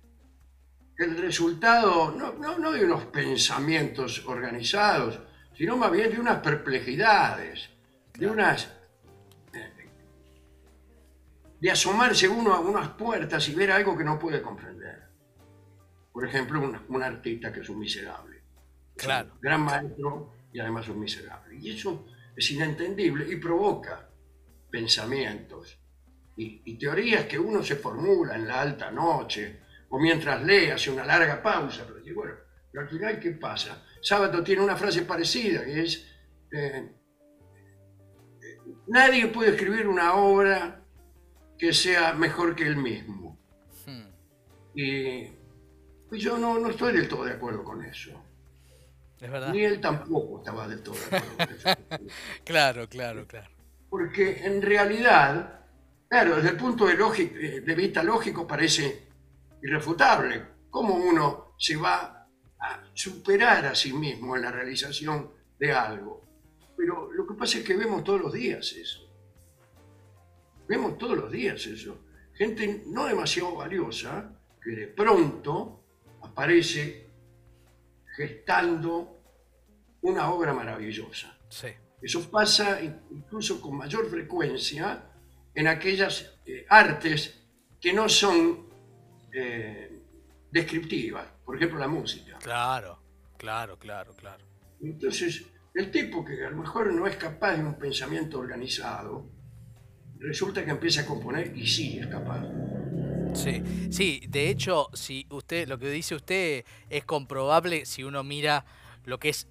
el 0.99 1.17
resultado 1.19 2.11
no, 2.13 2.73
de 2.73 2.85
unos 2.85 3.05
pensamientos 3.07 4.25
organizados, 4.27 5.21
sino 5.57 5.77
más 5.77 5.93
bien 5.93 6.11
de 6.11 6.21
unas 6.21 6.41
perplejidades, 6.41 7.71
de 8.15 8.27
unas 8.27 8.65
eh, 9.55 9.89
de 11.61 11.71
asomarse 11.71 12.29
uno 12.29 12.53
a 12.53 12.61
unas 12.61 12.91
puertas 12.91 13.49
y 13.49 13.55
ver 13.55 13.71
algo 13.71 13.97
que 13.97 14.05
no 14.05 14.19
puede 14.19 14.43
comprender 14.43 15.06
por 16.17 16.25
ejemplo, 16.25 16.83
un, 16.89 17.03
artista 17.03 17.53
que 17.53 17.61
es 17.61 17.69
un 17.69 17.79
miserable. 17.79 18.41
Claro. 18.97 19.35
un 19.35 19.41
gran 19.43 19.61
maestro 19.61 20.33
y 20.51 20.59
además 20.59 20.89
un 20.89 21.01
miserable. 21.01 21.59
Y 21.61 21.73
eso 21.73 22.07
es 22.35 22.51
inentendible 22.53 23.31
y 23.31 23.37
provoca 23.37 24.09
pensamientos 24.71 25.79
y, 26.39 26.79
teorías 26.79 27.27
que 27.27 27.39
uno 27.39 27.63
se 27.63 27.77
formula 27.77 28.35
en 28.35 28.49
la 28.49 28.63
alta 28.63 28.91
noche 28.91 29.61
o 29.91 29.99
mientras 29.99 30.43
lee, 30.43 30.71
hace 30.71 30.91
una 30.91 31.05
larga 31.05 31.43
pausa. 31.43 31.87
Pero 31.87 32.15
bueno, 32.15 32.33
al 32.79 32.89
final, 32.89 33.21
¿qué 33.21 33.33
pasa? 33.33 33.85
Sábado 34.01 34.43
tiene 34.43 34.63
una 34.63 34.75
frase 34.75 35.03
parecida 35.03 35.67
que 35.67 35.83
es: 35.83 36.03
eh, 36.51 36.93
Nadie 38.87 39.27
puede 39.27 39.51
escribir 39.51 39.87
una 39.87 40.15
obra 40.15 40.83
que 41.59 41.75
sea 41.75 42.15
mejor 42.15 42.57
que 42.57 42.67
él 42.67 42.77
mismo. 42.77 43.39
Hmm. 43.85 44.09
Y 44.75 45.36
pues 46.09 46.23
yo 46.23 46.39
no, 46.39 46.59
no 46.59 46.71
estoy 46.71 46.95
del 46.95 47.09
todo 47.09 47.25
de 47.25 47.33
acuerdo 47.33 47.65
con 47.65 47.85
eso. 47.85 48.11
Es 49.21 49.31
verdad. 49.31 49.53
Ni 49.53 49.65
él 49.65 49.81
tampoco 49.81 50.39
estaba 50.39 50.69
del 50.69 50.83
todo 50.83 50.95
de 50.95 51.17
acuerdo 51.17 51.37
con 51.37 51.57
eso. 51.57 51.69
claro, 52.45 52.89
claro, 52.89 53.27
claro. 53.27 53.51
Porque 53.89 54.45
en 54.45 54.63
realidad, 54.63 55.61
claro, 56.09 56.37
desde 56.37 56.51
el 56.51 56.57
punto 56.57 56.87
de, 56.87 57.63
de 57.65 57.75
vista 57.75 58.03
lógico 58.03 58.47
parece 58.47 59.07
irrefutable 59.63 60.45
cómo 60.71 60.95
uno 60.95 61.55
se 61.59 61.77
va 61.77 62.29
a 62.61 62.83
superar 62.93 63.67
a 63.67 63.75
sí 63.75 63.93
mismo 63.93 64.37
en 64.37 64.43
la 64.43 64.53
realización 64.53 65.31
de 65.59 65.73
algo. 65.73 66.23
Pero 66.77 67.11
lo 67.13 67.27
que 67.27 67.35
pasa 67.35 67.59
es 67.59 67.65
que 67.65 67.77
vemos 67.77 68.05
todos 68.05 68.21
los 68.21 68.33
días 68.33 68.73
eso. 68.73 69.11
Vemos 70.69 70.99
todos 70.99 71.17
los 71.17 71.31
días 71.31 71.67
eso. 71.67 71.99
Gente 72.35 72.83
no 72.87 73.07
demasiado 73.07 73.57
valiosa 73.57 74.31
que 74.63 74.71
de 74.73 74.87
pronto 74.89 75.86
aparece 76.37 77.09
gestando 78.15 79.23
una 80.03 80.31
obra 80.31 80.53
maravillosa. 80.53 81.35
Eso 82.03 82.31
pasa 82.31 82.79
incluso 82.83 83.59
con 83.59 83.79
mayor 83.79 84.11
frecuencia 84.11 85.11
en 85.55 85.67
aquellas 85.67 86.39
eh, 86.45 86.67
artes 86.69 87.43
que 87.81 87.95
no 87.95 88.07
son 88.07 88.69
eh, 89.33 90.03
descriptivas, 90.53 91.27
por 91.43 91.57
ejemplo 91.57 91.79
la 91.79 91.89
música. 91.89 92.37
Claro, 92.43 93.01
claro, 93.39 93.79
claro, 93.79 94.15
claro. 94.15 94.45
Entonces, 94.83 95.47
el 95.73 95.91
tipo 95.91 96.23
que 96.23 96.45
a 96.45 96.51
lo 96.51 96.59
mejor 96.59 96.93
no 96.93 97.07
es 97.07 97.17
capaz 97.17 97.57
de 97.57 97.65
un 97.65 97.79
pensamiento 97.79 98.39
organizado, 98.39 99.31
resulta 100.19 100.63
que 100.67 100.71
empieza 100.71 101.01
a 101.01 101.07
componer 101.07 101.57
y 101.57 101.67
sí 101.67 101.99
es 101.99 102.07
capaz. 102.09 102.45
Sí, 103.37 103.63
sí, 103.91 104.23
de 104.29 104.49
hecho, 104.49 104.89
si 104.95 105.27
usted, 105.29 105.69
lo 105.69 105.79
que 105.79 105.91
dice 105.91 106.15
usted 106.15 106.65
es 106.89 107.05
comprobable 107.05 107.85
si 107.85 108.03
uno 108.03 108.25
mira 108.25 108.65
lo 109.05 109.19
que 109.21 109.29
es, 109.29 109.47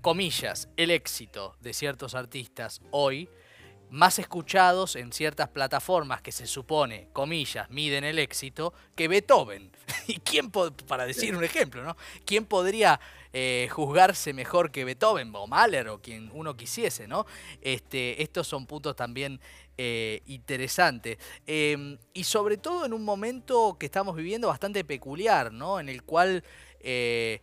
comillas, 0.00 0.68
el 0.76 0.90
éxito 0.92 1.56
de 1.60 1.74
ciertos 1.74 2.14
artistas 2.14 2.80
hoy, 2.92 3.28
más 3.92 4.18
escuchados 4.18 4.96
en 4.96 5.12
ciertas 5.12 5.50
plataformas 5.50 6.22
que 6.22 6.32
se 6.32 6.46
supone, 6.46 7.08
comillas, 7.12 7.68
miden 7.68 8.04
el 8.04 8.18
éxito, 8.18 8.72
que 8.96 9.06
Beethoven. 9.06 9.70
¿Y 10.06 10.18
quién, 10.20 10.50
para 10.50 11.04
decir 11.04 11.36
un 11.36 11.44
ejemplo, 11.44 11.84
¿no? 11.84 11.94
¿Quién 12.24 12.46
podría 12.46 12.98
eh, 13.34 13.68
juzgarse 13.70 14.32
mejor 14.32 14.70
que 14.70 14.86
Beethoven 14.86 15.30
o 15.34 15.46
Mahler 15.46 15.90
o 15.90 16.00
quien 16.00 16.30
uno 16.32 16.56
quisiese, 16.56 17.06
¿no? 17.06 17.26
Este, 17.60 18.22
estos 18.22 18.48
son 18.48 18.64
puntos 18.64 18.96
también 18.96 19.38
eh, 19.76 20.22
interesantes. 20.24 21.18
Em, 21.46 21.98
y 22.14 22.24
sobre 22.24 22.56
todo 22.56 22.86
en 22.86 22.94
un 22.94 23.04
momento 23.04 23.76
que 23.78 23.86
estamos 23.86 24.16
viviendo 24.16 24.48
bastante 24.48 24.84
peculiar, 24.84 25.52
¿no? 25.52 25.78
En 25.78 25.90
el 25.90 26.02
cual... 26.02 26.42
Eh, 26.80 27.40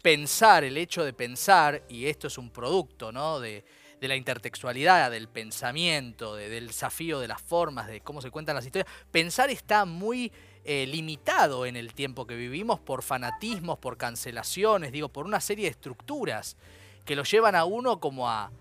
pensar, 0.00 0.62
el 0.62 0.76
hecho 0.76 1.04
de 1.04 1.12
pensar, 1.12 1.82
y 1.88 2.06
esto 2.06 2.28
es 2.28 2.38
un 2.38 2.50
producto 2.50 3.10
¿no? 3.10 3.40
de, 3.40 3.64
la 4.06 4.14
intertextualidad, 4.14 5.10
del 5.10 5.28
pensamiento, 5.28 6.36
del 6.36 6.68
desafío 6.68 7.18
de 7.18 7.26
las 7.26 7.42
formas, 7.42 7.88
de 7.88 8.00
cómo 8.00 8.20
se 8.22 8.30
cuentan 8.30 8.54
las 8.54 8.64
historias, 8.64 8.90
pensar 9.10 9.50
está 9.50 9.84
muy 9.84 10.30
eh, 10.64 10.86
limitado 10.86 11.66
en 11.66 11.76
el 11.76 11.94
tiempo 11.94 12.26
que 12.26 12.36
vivimos 12.36 12.78
por 12.78 13.02
fanatismos, 13.02 13.78
por 13.78 13.96
cancelaciones, 13.96 14.92
digo, 14.92 15.08
por 15.08 15.26
una 15.26 15.40
serie 15.40 15.64
de 15.64 15.70
estructuras 15.70 16.56
que 17.04 17.16
lo 17.16 17.24
llevan 17.24 17.56
a 17.56 17.64
uno 17.64 17.98
como 17.98 18.28
a, 18.28 18.52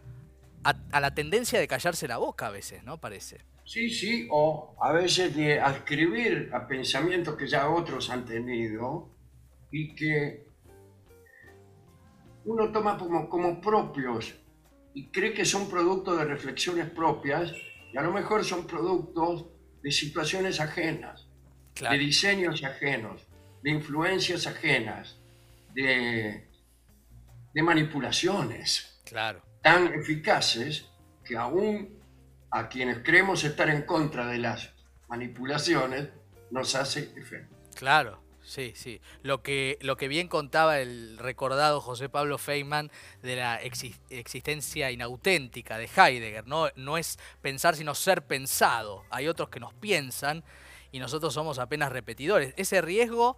a, 0.64 1.00
la 1.00 1.14
tendencia 1.14 1.60
de 1.60 1.68
callarse 1.68 2.08
la 2.08 2.18
boca 2.18 2.48
a 2.48 2.52
veces, 2.52 2.84
¿no? 2.84 2.98
Parece. 2.98 3.42
Sí, 3.66 3.90
sí, 3.90 4.28
o 4.32 4.76
a 4.80 4.94
veces 4.94 5.36
de 5.36 5.58
escribir 5.58 6.50
a 6.54 6.68
pensamientos 6.68 7.36
que 7.36 7.48
ya 7.48 7.70
otros 7.70 8.10
han 8.10 8.26
tenido 8.26 9.10
y 9.70 9.94
que 9.94 10.48
uno 12.46 12.72
toma 12.72 12.98
como, 12.98 13.28
como 13.28 13.60
propios 13.60 14.34
y 14.98 15.08
cree 15.08 15.34
que 15.34 15.46
son 15.46 15.70
productos 15.70 16.18
de 16.18 16.26
reflexiones 16.26 16.90
propias 16.90 17.52
y 17.94 17.98
a 17.98 18.02
lo 18.02 18.12
mejor 18.12 18.44
son 18.44 18.66
productos 18.66 19.46
de 19.82 19.92
situaciones 19.92 20.60
ajenas, 20.60 21.28
de 21.80 21.98
diseños 21.98 22.64
ajenos, 22.64 23.28
de 23.64 23.72
influencias 23.72 24.48
ajenas, 24.48 25.20
de, 25.74 26.48
de 27.54 27.64
manipulaciones. 27.64 29.02
Claro 29.06 29.48
tan 29.68 29.94
eficaces 29.94 30.90
que 31.26 31.36
aún 31.36 32.00
a 32.52 32.70
quienes 32.70 33.00
creemos 33.00 33.44
estar 33.44 33.70
en 33.70 33.82
contra 33.82 34.26
de 34.26 34.38
las 34.38 34.74
manipulaciones 35.10 36.08
nos 36.52 36.74
hace 36.76 37.12
efecto. 37.18 37.54
Claro, 37.76 38.24
sí, 38.48 38.74
sí. 38.76 39.02
Lo 39.22 39.44
que, 39.44 39.78
lo 39.82 39.98
que 39.98 40.08
bien 40.08 40.28
contaba 40.28 40.80
el 40.80 41.18
recordado 41.18 41.82
José 41.82 42.10
Pablo 42.10 42.38
Feynman 42.38 42.92
de 43.22 43.36
la 43.36 43.60
existencia 43.62 44.90
inauténtica 44.90 45.78
de 45.78 45.90
Heidegger, 45.96 46.48
¿no? 46.48 46.70
no 46.76 46.98
es 46.98 47.20
pensar 47.42 47.76
sino 47.76 47.94
ser 47.94 48.24
pensado. 48.24 49.04
Hay 49.10 49.28
otros 49.28 49.50
que 49.50 49.60
nos 49.60 49.74
piensan 49.74 50.44
y 50.92 51.00
nosotros 51.00 51.34
somos 51.34 51.60
apenas 51.60 51.92
repetidores. 51.92 52.54
Ese 52.58 52.82
riesgo 52.82 53.38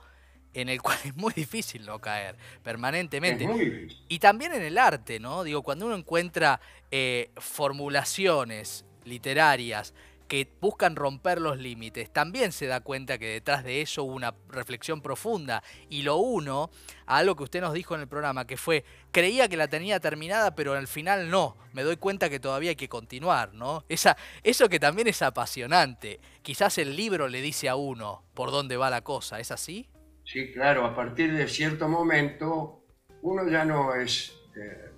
en 0.53 0.69
el 0.69 0.81
cual 0.83 0.97
es 1.03 1.15
muy 1.15 1.33
difícil 1.33 1.85
no 1.85 1.99
caer 1.99 2.37
permanentemente. 2.63 3.87
Y 4.07 4.19
también 4.19 4.53
en 4.53 4.61
el 4.61 4.77
arte, 4.77 5.19
¿no? 5.19 5.43
Digo, 5.43 5.61
cuando 5.63 5.85
uno 5.85 5.95
encuentra 5.95 6.59
eh, 6.91 7.31
formulaciones 7.37 8.85
literarias 9.05 9.93
que 10.29 10.47
buscan 10.61 10.95
romper 10.95 11.41
los 11.41 11.57
límites, 11.57 12.13
también 12.13 12.51
se 12.51 12.67
da 12.67 12.81
cuenta 12.81 13.17
que 13.17 13.25
detrás 13.25 13.63
de 13.63 13.81
eso 13.81 14.03
hubo 14.03 14.13
una 14.13 14.35
reflexión 14.47 15.01
profunda. 15.01 15.63
Y 15.89 16.03
lo 16.03 16.17
uno 16.17 16.69
a 17.07 17.17
algo 17.17 17.35
que 17.35 17.43
usted 17.43 17.61
nos 17.61 17.73
dijo 17.73 17.95
en 17.95 18.01
el 18.01 18.07
programa, 18.07 18.45
que 18.45 18.55
fue, 18.55 18.85
creía 19.11 19.49
que 19.49 19.57
la 19.57 19.67
tenía 19.67 19.99
terminada, 19.99 20.53
pero 20.53 20.73
al 20.73 20.87
final 20.87 21.29
no. 21.31 21.57
Me 21.73 21.81
doy 21.81 21.97
cuenta 21.97 22.29
que 22.29 22.39
todavía 22.39 22.69
hay 22.69 22.75
que 22.75 22.87
continuar, 22.87 23.53
¿no? 23.55 23.83
Esa, 23.89 24.15
eso 24.43 24.69
que 24.69 24.79
también 24.79 25.07
es 25.07 25.21
apasionante. 25.23 26.19
Quizás 26.43 26.77
el 26.77 26.95
libro 26.95 27.27
le 27.27 27.41
dice 27.41 27.67
a 27.67 27.75
uno 27.75 28.23
por 28.35 28.51
dónde 28.51 28.77
va 28.77 28.91
la 28.91 29.01
cosa, 29.01 29.39
¿es 29.39 29.51
así? 29.51 29.89
Sí, 30.23 30.51
claro, 30.53 30.85
a 30.85 30.95
partir 30.95 31.33
de 31.33 31.47
cierto 31.47 31.89
momento 31.89 32.83
uno 33.23 33.49
ya 33.49 33.65
no 33.65 33.95
es 33.95 34.31
eh, 34.55 34.91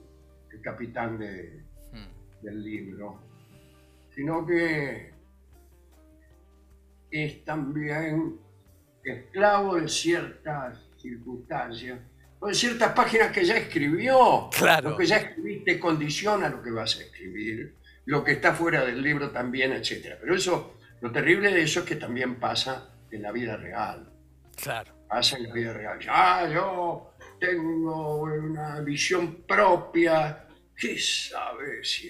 el 0.51 0.61
capitán 0.61 1.15
hmm. 1.15 2.43
del 2.43 2.63
libro, 2.63 3.17
sino 4.13 4.45
que 4.45 5.20
es 7.11 7.43
también 7.43 8.39
esclavo 9.03 9.75
de 9.75 9.87
ciertas 9.87 10.79
circunstancias 10.97 11.99
o 12.39 12.47
de 12.47 12.53
ciertas 12.53 12.93
páginas 12.93 13.31
que 13.31 13.45
ya 13.45 13.57
escribió. 13.57 14.49
Claro. 14.57 14.91
Lo 14.91 14.97
que 14.97 15.05
ya 15.05 15.17
escribiste 15.17 15.79
condiciona 15.79 16.49
lo 16.49 16.61
que 16.61 16.71
vas 16.71 16.97
a 16.97 17.03
escribir, 17.03 17.75
lo 18.05 18.23
que 18.23 18.31
está 18.33 18.53
fuera 18.53 18.85
del 18.85 19.01
libro 19.01 19.31
también, 19.31 19.73
etc. 19.73 20.15
Pero 20.19 20.35
eso, 20.35 20.77
lo 21.01 21.11
terrible 21.11 21.51
de 21.51 21.63
eso 21.63 21.81
es 21.81 21.85
que 21.85 21.95
también 21.95 22.39
pasa 22.39 22.89
en 23.11 23.21
la 23.21 23.31
vida 23.31 23.57
real. 23.57 24.11
Claro 24.55 25.01
pasa 25.11 25.35
en 25.35 25.43
la 25.43 25.53
vida 25.53 25.73
real. 25.73 25.99
Ya, 25.99 26.49
yo 26.49 27.13
tengo 27.37 28.21
una 28.21 28.79
visión 28.79 29.43
propia, 29.45 30.47
¿qué 30.75 30.97
sabes? 30.97 32.07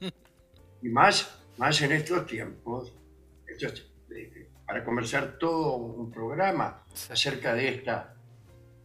y 0.82 0.88
más, 0.88 1.38
más 1.58 1.82
en 1.82 1.92
estos 1.92 2.26
tiempos, 2.26 2.94
para 4.66 4.84
conversar 4.84 5.38
todo 5.38 5.76
un 5.76 6.10
programa 6.10 6.84
acerca 7.10 7.54
de 7.54 7.68
esta 7.68 8.14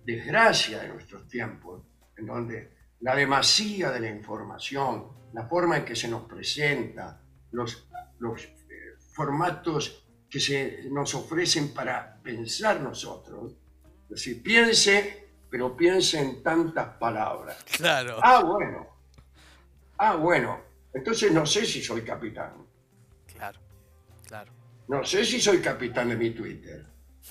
desgracia 0.06 0.80
de 0.80 0.89
nuestros 0.89 1.28
tiempos, 1.28 1.82
en 2.17 2.26
donde 2.26 2.72
la 3.00 3.15
demasía 3.15 3.91
de 3.91 4.00
la 4.00 4.10
información, 4.10 5.08
la 5.34 5.48
forma 5.48 5.78
en 5.78 5.86
que 5.86 5.96
se 5.96 6.08
nos 6.08 6.24
presenta, 6.24 7.22
los, 7.52 7.88
los 8.20 8.44
eh, 8.44 8.98
formatos 9.13 10.06
que 10.30 10.39
se 10.39 10.84
nos 10.89 11.13
ofrecen 11.15 11.74
para 11.74 12.22
pensar 12.22 12.80
nosotros. 12.80 13.54
Es 14.04 14.10
decir, 14.10 14.44
piense, 14.44 15.30
pero 15.50 15.76
piense 15.76 16.20
en 16.20 16.44
tantas 16.44 16.98
palabras. 16.98 17.58
Claro. 17.78 18.20
Ah, 18.22 18.44
bueno. 18.44 18.88
Ah, 19.98 20.15
bueno. 20.15 20.62
Entonces 20.94 21.32
no 21.32 21.46
sé 21.46 21.65
si 21.65 21.82
soy 21.82 22.02
capitán. 22.02 22.54
Claro, 24.88 25.02
claro. 25.02 25.02
No 25.02 25.06
sé 25.06 25.26
si 25.26 25.39
soy 25.39 25.60
capitán 25.60 26.10
de 26.10 26.15
mi 26.15 26.32
Twitter. 26.32 26.86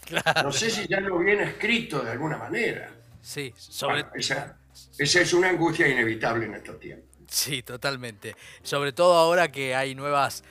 Claro. 0.07 0.43
No 0.45 0.53
sé 0.53 0.71
si 0.71 0.87
ya 0.87 1.01
lo 1.01 1.19
viene 1.19 1.45
escrito 1.45 2.01
de 2.01 2.11
alguna 2.11 2.37
manera. 2.39 2.91
Sí, 3.21 3.53
sobre... 3.57 4.07
esa, 4.15 4.57
esa 4.99 5.21
es 5.21 5.33
una 5.33 5.49
angustia 5.51 5.87
inevitable 5.89 6.47
en 6.47 6.55
estos 6.55 6.81
tiempos. 6.81 7.09
Sí, 7.29 7.63
totalmente. 7.63 8.35
Sobre 8.63 8.93
todo 8.93 9.15
ahora 9.15 9.53
que 9.53 9.75
hay 9.75 9.95
nuevas 9.95 10.43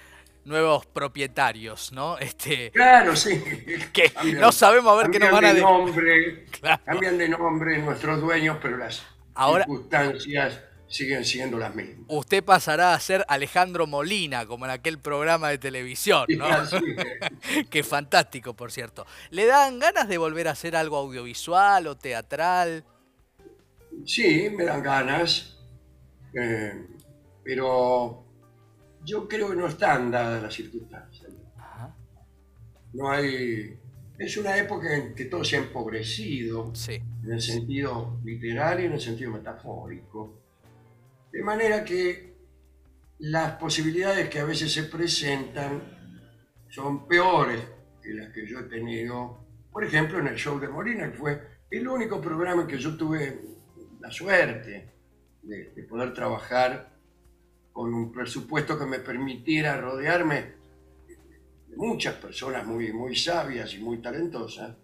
nuevos 0.46 0.86
propietarios, 0.86 1.92
¿no? 1.92 2.18
Este, 2.18 2.72
claro, 2.72 3.16
sí. 3.16 3.42
Que 3.94 4.12
no 4.36 4.52
sabemos 4.52 4.94
a 4.94 5.04
ver 5.04 5.12
qué 5.12 5.20
nos 5.20 5.32
van 5.32 5.46
a 5.46 5.50
decir. 5.50 5.64
Nombre, 5.64 6.46
Cambian 6.86 7.18
de 7.18 7.30
nombre 7.30 7.78
nuestros 7.80 8.20
dueños, 8.20 8.58
pero 8.62 8.78
las 8.78 9.04
circunstancias 9.38 10.60
siguen 10.90 11.24
siendo 11.24 11.58
las 11.58 11.74
mismas. 11.74 12.06
Usted 12.08 12.44
pasará 12.44 12.94
a 12.94 13.00
ser 13.00 13.24
Alejandro 13.28 13.88
Molina, 13.88 14.46
como 14.46 14.66
en 14.66 14.72
aquel 14.72 14.98
programa 14.98 15.50
de 15.50 15.58
televisión, 15.58 16.26
¿no? 16.38 16.48
Qué 17.70 17.84
fantástico, 17.84 18.54
por 18.54 18.72
cierto. 18.72 19.06
¿Le 19.30 19.46
dan 19.46 19.80
ganas 19.80 20.10
de 20.10 20.18
volver 20.18 20.48
a 20.48 20.52
hacer 20.52 20.76
algo 20.76 20.98
audiovisual 20.98 21.88
o 21.88 21.96
teatral? 21.96 22.84
Sí, 24.06 24.50
me 24.50 24.66
dan 24.66 24.82
ganas, 24.82 25.58
eh, 26.34 26.74
pero 27.44 28.26
yo 29.06 29.28
creo 29.28 29.50
que 29.50 29.56
no 29.56 29.68
están 29.68 30.12
dadas 30.12 30.42
las 30.42 30.54
circunstancias. 30.54 31.30
No 32.94 33.10
hay. 33.10 33.78
Es 34.18 34.36
una 34.36 34.58
época 34.58 34.96
en 34.96 35.16
que 35.16 35.26
todo 35.26 35.44
se 35.44 35.56
ha 35.56 35.60
empobrecido, 35.60 36.74
en 36.88 37.32
el 37.32 37.42
sentido 37.42 38.20
literal 38.24 38.82
y 38.82 38.86
en 38.86 38.94
el 38.94 39.00
sentido 39.00 39.32
metafórico. 39.32 40.40
De 41.32 41.44
manera 41.44 41.84
que 41.84 42.36
las 43.20 43.54
posibilidades 43.54 44.30
que 44.30 44.40
a 44.40 44.46
veces 44.46 44.74
se 44.74 44.84
presentan 44.84 45.82
son 46.70 47.08
peores 47.08 47.62
que 48.02 48.14
las 48.14 48.34
que 48.34 48.48
yo 48.48 48.60
he 48.60 48.64
tenido, 48.64 49.46
por 49.72 49.84
ejemplo, 49.84 50.20
en 50.20 50.28
el 50.28 50.36
show 50.36 50.60
de 50.60 50.68
Molina, 50.68 51.12
que 51.12 51.18
fue 51.18 51.42
el 51.70 51.88
único 51.88 52.20
programa 52.22 52.64
en 52.64 52.68
que 52.68 52.78
yo 52.78 52.96
tuve 52.96 53.42
la 54.00 54.10
suerte 54.10 54.94
de, 55.44 55.72
de 55.72 55.84
poder 55.84 56.14
trabajar 56.14 56.98
con 57.72 57.94
un 57.94 58.12
presupuesto 58.12 58.78
que 58.78 58.86
me 58.86 59.00
permitiera 59.00 59.80
rodearme 59.80 60.54
de 61.68 61.76
muchas 61.76 62.16
personas 62.16 62.66
muy, 62.66 62.92
muy 62.92 63.16
sabias 63.16 63.74
y 63.74 63.80
muy 63.80 64.02
talentosas, 64.02 64.76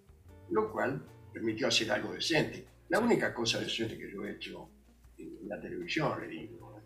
lo 0.50 0.72
cual 0.72 1.06
permitió 1.34 1.68
hacer 1.68 1.92
algo 1.92 2.14
decente. 2.14 2.68
La 2.90 3.00
única 3.00 3.34
cosa 3.34 3.60
decente 3.60 3.98
que 3.98 4.12
yo 4.12 4.24
he 4.26 4.34
hecho 4.34 4.70
en 5.18 5.50
la 5.50 5.60
televisión, 5.60 6.20
le 6.22 6.28
digo. 6.28 6.82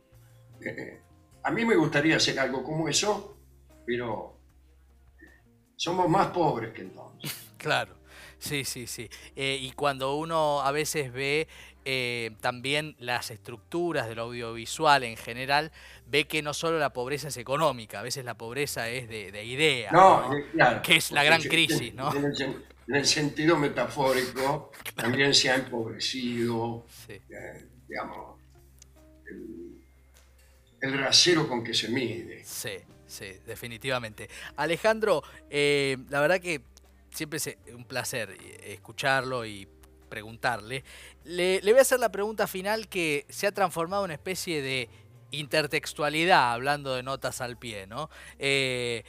Eh, 0.62 1.02
a 1.44 1.52
mí 1.52 1.66
me 1.66 1.76
gustaría 1.76 2.18
hacer 2.18 2.40
algo 2.40 2.64
como 2.64 2.88
eso, 2.88 3.38
pero 3.86 4.38
somos 5.76 6.10
más 6.10 6.28
pobres 6.28 6.74
que 6.74 6.82
entonces. 6.82 7.46
Claro, 7.60 7.94
sí, 8.38 8.64
sí, 8.64 8.88
sí. 8.88 9.10
Eh, 9.36 9.58
y 9.60 9.74
cuando 9.74 10.16
uno 10.16 10.62
a 10.62 10.72
veces 10.72 11.12
ve 11.12 11.50
eh, 11.86 12.32
también 12.42 12.96
las 13.00 13.32
estructuras 13.32 14.08
del 14.08 14.20
audiovisual 14.20 15.04
en 15.04 15.18
general, 15.18 15.72
ve 16.06 16.28
que 16.28 16.42
no 16.42 16.54
solo 16.54 16.78
la 16.78 16.92
pobreza 16.92 17.30
es 17.30 17.38
económica, 17.38 18.00
a 18.00 18.04
veces 18.04 18.26
la 18.26 18.38
pobreza 18.38 18.90
es 18.90 19.10
de, 19.10 19.32
de 19.32 19.46
idea, 19.46 19.92
no, 19.92 20.38
eh, 20.38 20.46
Claro, 20.52 20.82
que 20.82 20.98
es 20.98 21.12
la 21.12 21.24
gran 21.24 21.42
crisis. 21.42 21.94
¿no? 21.94 22.14
En, 22.14 22.64
el, 22.94 23.06
sentido 23.06 23.58
metafórico, 23.58 24.72
también 24.96 25.34
se 25.34 25.50
ha 25.50 25.56
empobrecido, 25.56 26.86
eh, 27.08 27.69
digamos, 27.90 28.40
el, 29.30 29.82
el, 30.82 31.00
rasero 31.00 31.48
con 31.48 31.64
que 31.64 31.74
se 31.74 31.90
mide. 31.90 32.44
Sí, 32.46 32.78
sí, 33.08 33.34
definitivamente. 33.46 34.30
Alejandro, 34.56 35.24
la 35.50 36.22
verdad 36.22 36.40
que 36.40 36.62
siempre 37.12 37.38
es 37.38 37.58
un 37.74 37.86
placer 37.86 38.38
escucharlo 38.64 39.46
y 39.46 39.68
preguntarle, 40.10 40.84
le, 41.24 41.62
voy 41.62 41.78
a 41.78 41.82
hacer 41.82 42.00
la 42.00 42.12
pregunta 42.12 42.48
final 42.48 42.88
que 42.90 43.26
se 43.30 43.48
ha 43.48 43.52
transformado 43.52 44.04
en 44.04 44.08
una 44.08 44.14
especie 44.16 44.62
de 44.62 44.90
intertextualidad, 45.32 46.52
hablando 46.52 46.96
de 46.96 47.04
notas 47.04 47.40
al 47.40 47.58
pie, 47.58 47.86
¿no? 47.88 48.10
Eh, 48.40 49.04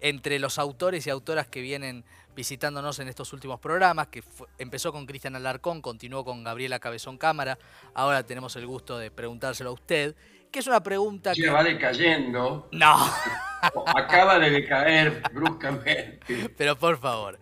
entre 0.00 0.38
los 0.38 0.58
autores 0.58 1.06
y 1.06 1.10
autoras 1.10 1.48
que 1.48 1.60
vienen 1.60 2.04
visitándonos 2.34 2.98
en 2.98 3.08
estos 3.08 3.32
últimos 3.32 3.60
programas, 3.60 4.08
que 4.08 4.22
empezó 4.58 4.92
con 4.92 5.06
Cristian 5.06 5.36
Alarcón, 5.36 5.80
continuó 5.80 6.24
con 6.24 6.44
Gabriela 6.44 6.78
Cabezón 6.78 7.18
Cámara, 7.18 7.58
ahora 7.94 8.24
tenemos 8.24 8.56
el 8.56 8.66
gusto 8.66 8.98
de 8.98 9.10
preguntárselo 9.10 9.70
a 9.70 9.72
usted, 9.72 10.14
que 10.50 10.58
es 10.58 10.66
una 10.66 10.82
pregunta 10.82 11.34
que... 11.34 11.48
va 11.48 11.64
decayendo. 11.64 12.68
No. 12.72 12.96
Acaba 13.96 14.38
de 14.38 14.50
decaer 14.50 15.22
bruscamente. 15.32 16.50
Pero 16.56 16.78
por 16.78 16.98
favor, 16.98 17.38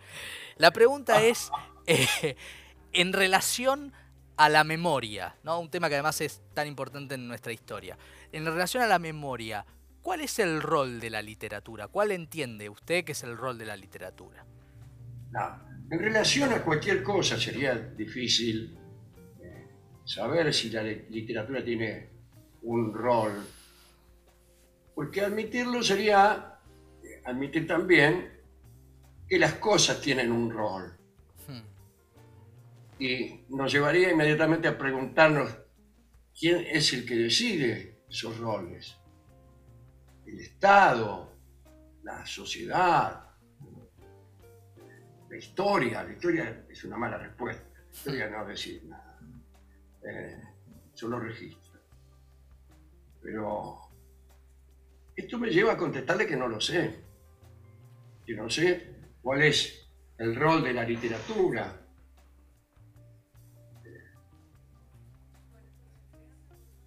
la 0.57 0.71
pregunta 0.71 1.21
es 1.21 1.51
eh, 1.85 2.35
en 2.91 3.13
relación 3.13 3.93
a 4.35 4.49
la 4.49 4.63
memoria, 4.63 5.35
¿no? 5.43 5.59
un 5.59 5.69
tema 5.69 5.89
que 5.89 5.95
además 5.95 6.21
es 6.21 6.41
tan 6.53 6.67
importante 6.67 7.15
en 7.15 7.27
nuestra 7.27 7.53
historia. 7.53 7.97
En 8.31 8.45
relación 8.45 8.81
a 8.81 8.87
la 8.87 8.97
memoria, 8.97 9.63
¿Cuál 10.03 10.19
es 10.19 10.37
el 10.39 10.61
rol 10.61 10.99
de 10.99 11.09
la 11.09 11.21
literatura? 11.21 11.87
¿Cuál 11.87 12.11
entiende 12.11 12.67
usted 12.67 13.05
que 13.05 13.13
es 13.13 13.23
el 13.23 13.37
rol 13.37 13.57
de 13.57 13.65
la 13.65 13.77
literatura? 13.77 14.45
En 15.89 15.99
relación 15.99 16.51
a 16.53 16.63
cualquier 16.63 17.03
cosa 17.03 17.37
sería 17.37 17.75
difícil 17.75 18.77
eh, 19.41 19.67
saber 20.05 20.53
si 20.53 20.69
la 20.69 20.83
literatura 20.83 21.63
tiene 21.63 22.09
un 22.63 22.93
rol, 22.93 23.45
porque 24.95 25.21
admitirlo 25.21 25.83
sería 25.83 26.59
eh, 27.03 27.21
admitir 27.25 27.67
también 27.67 28.31
que 29.27 29.39
las 29.39 29.53
cosas 29.55 30.01
tienen 30.01 30.31
un 30.31 30.51
rol. 30.51 30.97
Hmm. 31.47 33.01
Y 33.01 33.45
nos 33.49 33.71
llevaría 33.71 34.11
inmediatamente 34.11 34.67
a 34.67 34.77
preguntarnos 34.77 35.49
quién 36.37 36.65
es 36.69 36.93
el 36.93 37.05
que 37.05 37.15
decide 37.15 38.03
esos 38.09 38.37
roles 38.37 38.97
el 40.25 40.39
Estado, 40.39 41.31
la 42.03 42.25
sociedad, 42.25 43.22
la 45.33 45.39
historia. 45.39 46.03
La 46.03 46.13
historia 46.13 46.65
es 46.69 46.83
una 46.83 46.95
mala 46.95 47.17
respuesta. 47.17 47.63
La 47.75 47.91
historia 47.91 48.29
no 48.29 48.45
decir 48.45 48.83
nada. 48.85 49.19
Eh, 50.03 50.41
solo 50.93 51.19
registra. 51.19 51.79
Pero 53.21 53.79
esto 55.15 55.39
me 55.39 55.49
lleva 55.49 55.73
a 55.73 55.77
contestarle 55.77 56.27
que 56.27 56.35
no 56.35 56.47
lo 56.47 56.61
sé. 56.61 56.99
Que 58.25 58.35
no 58.35 58.47
sé 58.47 58.95
cuál 59.23 59.41
es 59.41 59.89
el 60.19 60.35
rol 60.35 60.63
de 60.63 60.73
la 60.73 60.83
literatura. 60.83 61.79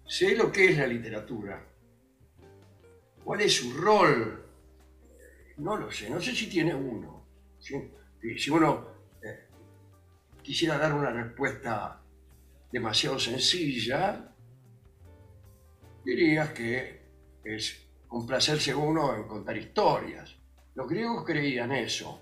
Sé 0.05 0.37
lo 0.37 0.49
que 0.49 0.69
es 0.69 0.77
la 0.77 0.87
literatura 0.87 1.63
¿Cuál 3.25 3.41
es 3.41 3.57
su 3.57 3.73
rol? 3.73 4.45
No 5.57 5.75
lo 5.75 5.91
sé, 5.91 6.09
no 6.09 6.21
sé 6.21 6.33
si 6.33 6.47
tiene 6.47 6.73
uno. 6.73 7.27
Si, 8.21 8.49
uno 8.49 8.87
eh, 9.21 9.47
quisiera 10.41 10.77
dar 10.77 10.93
una 10.93 11.11
respuesta 11.11 12.01
demasiado 12.71 13.19
sencilla, 13.19 14.33
dirías 16.03 16.49
que 16.49 17.01
es 17.43 17.87
complacerse 18.07 18.73
uno 18.73 19.15
en 19.15 19.27
contar 19.27 19.57
historias. 19.57 20.35
Los 20.75 20.87
griegos 20.87 21.25
creían 21.25 21.71
eso. 21.71 22.21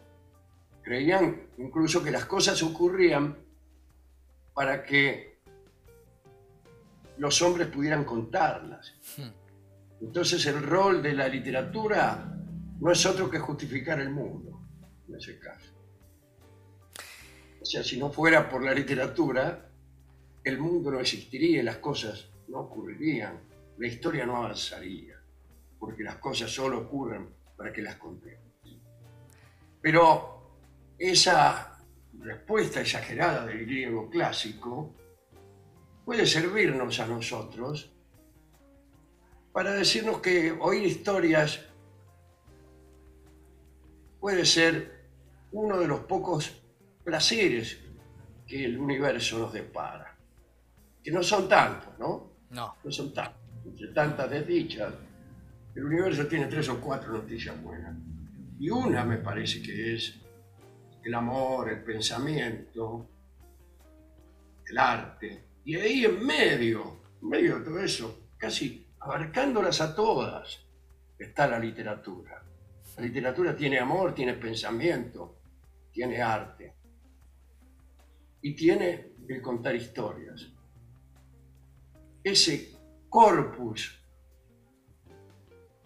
Creían 0.81 1.47
incluso 1.57 2.03
que 2.03 2.11
las 2.11 2.25
cosas 2.25 2.61
ocurrían 2.63 3.37
para 4.53 4.83
que 4.83 5.39
los 7.17 7.41
hombres 7.41 7.67
pudieran 7.67 8.03
contarlas. 8.03 8.93
Hmm. 9.17 9.45
Entonces 10.01 10.45
el 10.45 10.61
rol 10.61 11.01
de 11.01 11.13
la 11.13 11.27
literatura 11.27 12.31
no 12.79 12.91
es 12.91 13.05
otro 13.05 13.29
que 13.29 13.39
justificar 13.39 13.99
el 13.99 14.09
mundo, 14.09 14.61
en 15.07 15.15
ese 15.15 15.39
caso. 15.39 15.73
O 17.65 17.67
sea, 17.67 17.83
si 17.83 17.97
no 17.97 18.11
fuera 18.11 18.47
por 18.47 18.63
la 18.63 18.75
literatura, 18.75 19.71
el 20.43 20.59
mundo 20.59 20.91
no 20.91 20.99
existiría, 20.99 21.63
las 21.63 21.77
cosas 21.77 22.29
no 22.47 22.59
ocurrirían, 22.59 23.39
la 23.79 23.87
historia 23.87 24.23
no 24.23 24.35
avanzaría, 24.37 25.19
porque 25.79 26.03
las 26.03 26.17
cosas 26.17 26.51
solo 26.51 26.81
ocurren 26.81 27.27
para 27.57 27.73
que 27.73 27.81
las 27.81 27.95
contemos. 27.95 28.53
Pero 29.81 30.53
esa 30.99 31.83
respuesta 32.19 32.81
exagerada 32.81 33.47
del 33.47 33.65
griego 33.65 34.11
clásico 34.11 34.93
puede 36.05 36.27
servirnos 36.27 36.99
a 36.99 37.07
nosotros 37.07 37.91
para 39.51 39.73
decirnos 39.73 40.19
que 40.19 40.51
oír 40.51 40.83
historias 40.83 41.65
puede 44.19 44.45
ser 44.45 45.07
uno 45.51 45.79
de 45.79 45.87
los 45.87 46.01
pocos 46.01 46.61
placeres 47.05 47.79
que 48.47 48.65
el 48.65 48.77
universo 48.79 49.37
nos 49.37 49.53
depara. 49.53 50.17
Que 51.03 51.11
no 51.11 51.21
son 51.21 51.47
tantos, 51.47 51.97
¿no? 51.99 52.31
No. 52.49 52.75
No 52.83 52.91
son 52.91 53.13
tantos. 53.13 53.39
Entre 53.63 53.87
tantas 53.89 54.29
desdichas, 54.29 54.91
el 55.75 55.85
universo 55.85 56.25
tiene 56.25 56.47
tres 56.47 56.67
o 56.69 56.81
cuatro 56.81 57.13
noticias 57.13 57.61
buenas. 57.61 57.95
Y 58.59 58.69
una 58.69 59.05
me 59.05 59.17
parece 59.17 59.61
que 59.61 59.95
es 59.95 60.15
el 61.03 61.13
amor, 61.13 61.69
el 61.69 61.83
pensamiento, 61.83 63.07
el 64.65 64.77
arte. 64.77 65.43
Y 65.63 65.75
ahí 65.75 66.05
en 66.05 66.25
medio, 66.25 67.01
en 67.21 67.29
medio 67.29 67.59
de 67.59 67.65
todo 67.65 67.79
eso, 67.79 68.29
casi 68.37 68.87
abarcándolas 68.99 69.79
a 69.81 69.95
todas, 69.95 70.59
está 71.19 71.47
la 71.47 71.59
literatura. 71.59 72.41
La 72.97 73.03
literatura 73.03 73.55
tiene 73.55 73.77
amor, 73.77 74.15
tiene 74.15 74.33
pensamiento, 74.33 75.37
tiene 75.91 76.21
arte 76.21 76.74
y 78.45 78.53
tiene 78.53 79.07
el 79.27 79.41
contar 79.41 79.75
historias. 79.75 80.51
Ese 82.23 82.73
corpus 83.09 83.99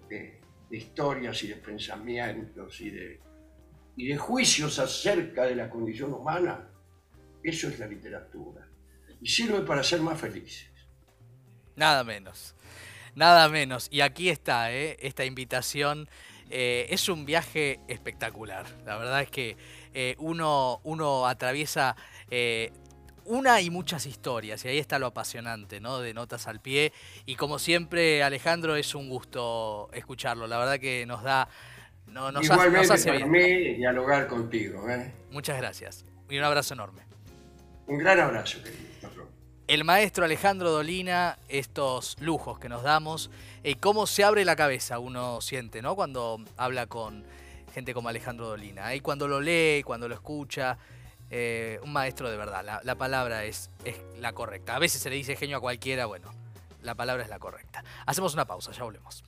de, 0.09 0.41
historias 0.69 1.41
y 1.43 1.47
de 1.47 1.55
pensamientos 1.55 2.81
y 2.81 2.89
de, 2.89 3.21
y 3.95 4.07
de 4.07 4.17
juicios 4.17 4.77
acerca 4.77 5.45
de 5.45 5.55
la 5.55 5.69
condición 5.69 6.13
humana, 6.13 6.69
eso 7.41 7.69
es 7.69 7.79
la 7.79 7.87
literatura. 7.87 8.67
Y 9.21 9.29
sirve 9.29 9.61
para 9.61 9.81
ser 9.81 10.01
más 10.01 10.19
felices. 10.19 10.69
Nada 11.77 12.03
menos. 12.03 12.55
Nada 13.15 13.47
menos. 13.47 13.87
Y 13.89 14.01
aquí 14.01 14.27
está, 14.27 14.73
¿eh? 14.73 14.97
esta 14.99 15.23
invitación. 15.23 16.09
Eh, 16.49 16.87
es 16.89 17.07
un 17.07 17.25
viaje 17.25 17.79
espectacular. 17.87 18.65
La 18.85 18.97
verdad 18.97 19.21
es 19.21 19.31
que 19.31 19.55
eh, 19.93 20.15
uno, 20.19 20.81
uno 20.83 21.27
atraviesa 21.27 21.95
una 23.25 23.61
y 23.61 23.69
muchas 23.69 24.05
historias. 24.05 24.65
Y 24.65 24.69
ahí 24.69 24.79
está 24.79 24.99
lo 24.99 25.07
apasionante, 25.07 25.79
¿no? 25.79 25.99
De 25.99 26.13
Notas 26.13 26.47
al 26.47 26.59
Pie. 26.59 26.91
Y 27.25 27.35
como 27.35 27.59
siempre, 27.59 28.23
Alejandro, 28.23 28.75
es 28.75 28.95
un 28.95 29.07
gusto 29.07 29.89
escucharlo. 29.93 30.47
La 30.47 30.57
verdad 30.57 30.79
que 30.79 31.05
nos 31.05 31.23
da... 31.23 31.47
No, 32.07 32.31
nos 32.31 32.43
Igualmente 32.43 32.91
hace, 32.91 33.13
para 33.13 33.27
mí 33.27 33.75
dialogar 33.75 34.27
contigo. 34.27 34.83
Muchas 35.31 35.57
gracias. 35.57 36.05
Y 36.27 36.39
un 36.39 36.43
abrazo 36.43 36.73
enorme. 36.73 37.03
Un 37.85 37.99
gran 37.99 38.19
abrazo, 38.19 38.63
querido 38.63 38.89
el 39.69 39.83
maestro 39.83 40.25
Alejandro 40.25 40.71
Dolina, 40.71 41.37
estos 41.47 42.17
lujos 42.19 42.57
que 42.57 42.69
nos 42.69 42.81
damos, 42.81 43.29
y 43.63 43.75
cómo 43.75 44.07
se 44.07 44.23
abre 44.23 44.43
la 44.43 44.55
cabeza 44.55 44.97
uno 44.97 45.41
siente, 45.41 45.83
¿no? 45.83 45.95
Cuando 45.95 46.41
habla 46.57 46.87
con 46.87 47.23
como 47.93 48.09
Alejandro 48.09 48.47
Dolina. 48.47 48.93
Y 48.93 48.99
cuando 48.99 49.27
lo 49.27 49.41
lee, 49.41 49.83
cuando 49.83 50.07
lo 50.07 50.15
escucha, 50.15 50.77
eh, 51.29 51.79
un 51.83 51.93
maestro 51.93 52.29
de 52.29 52.37
verdad. 52.37 52.81
La, 52.83 52.95
palabra 52.95 53.45
es, 53.45 53.69
es 53.85 53.97
la 54.19 54.33
correcta. 54.33 54.75
A 54.75 54.79
veces 54.79 55.01
se 55.01 55.09
le 55.09 55.15
dice 55.15 55.35
genio 55.35 55.57
a 55.57 55.59
cualquiera, 55.59 56.05
bueno, 56.05 56.31
la 56.81 56.95
palabra 56.95 57.23
es 57.23 57.29
la 57.29 57.39
correcta. 57.39 57.83
Hacemos 58.05 58.33
una 58.33 58.45
pausa, 58.45 58.71
ya 58.71 58.83
volvemos. 58.83 59.23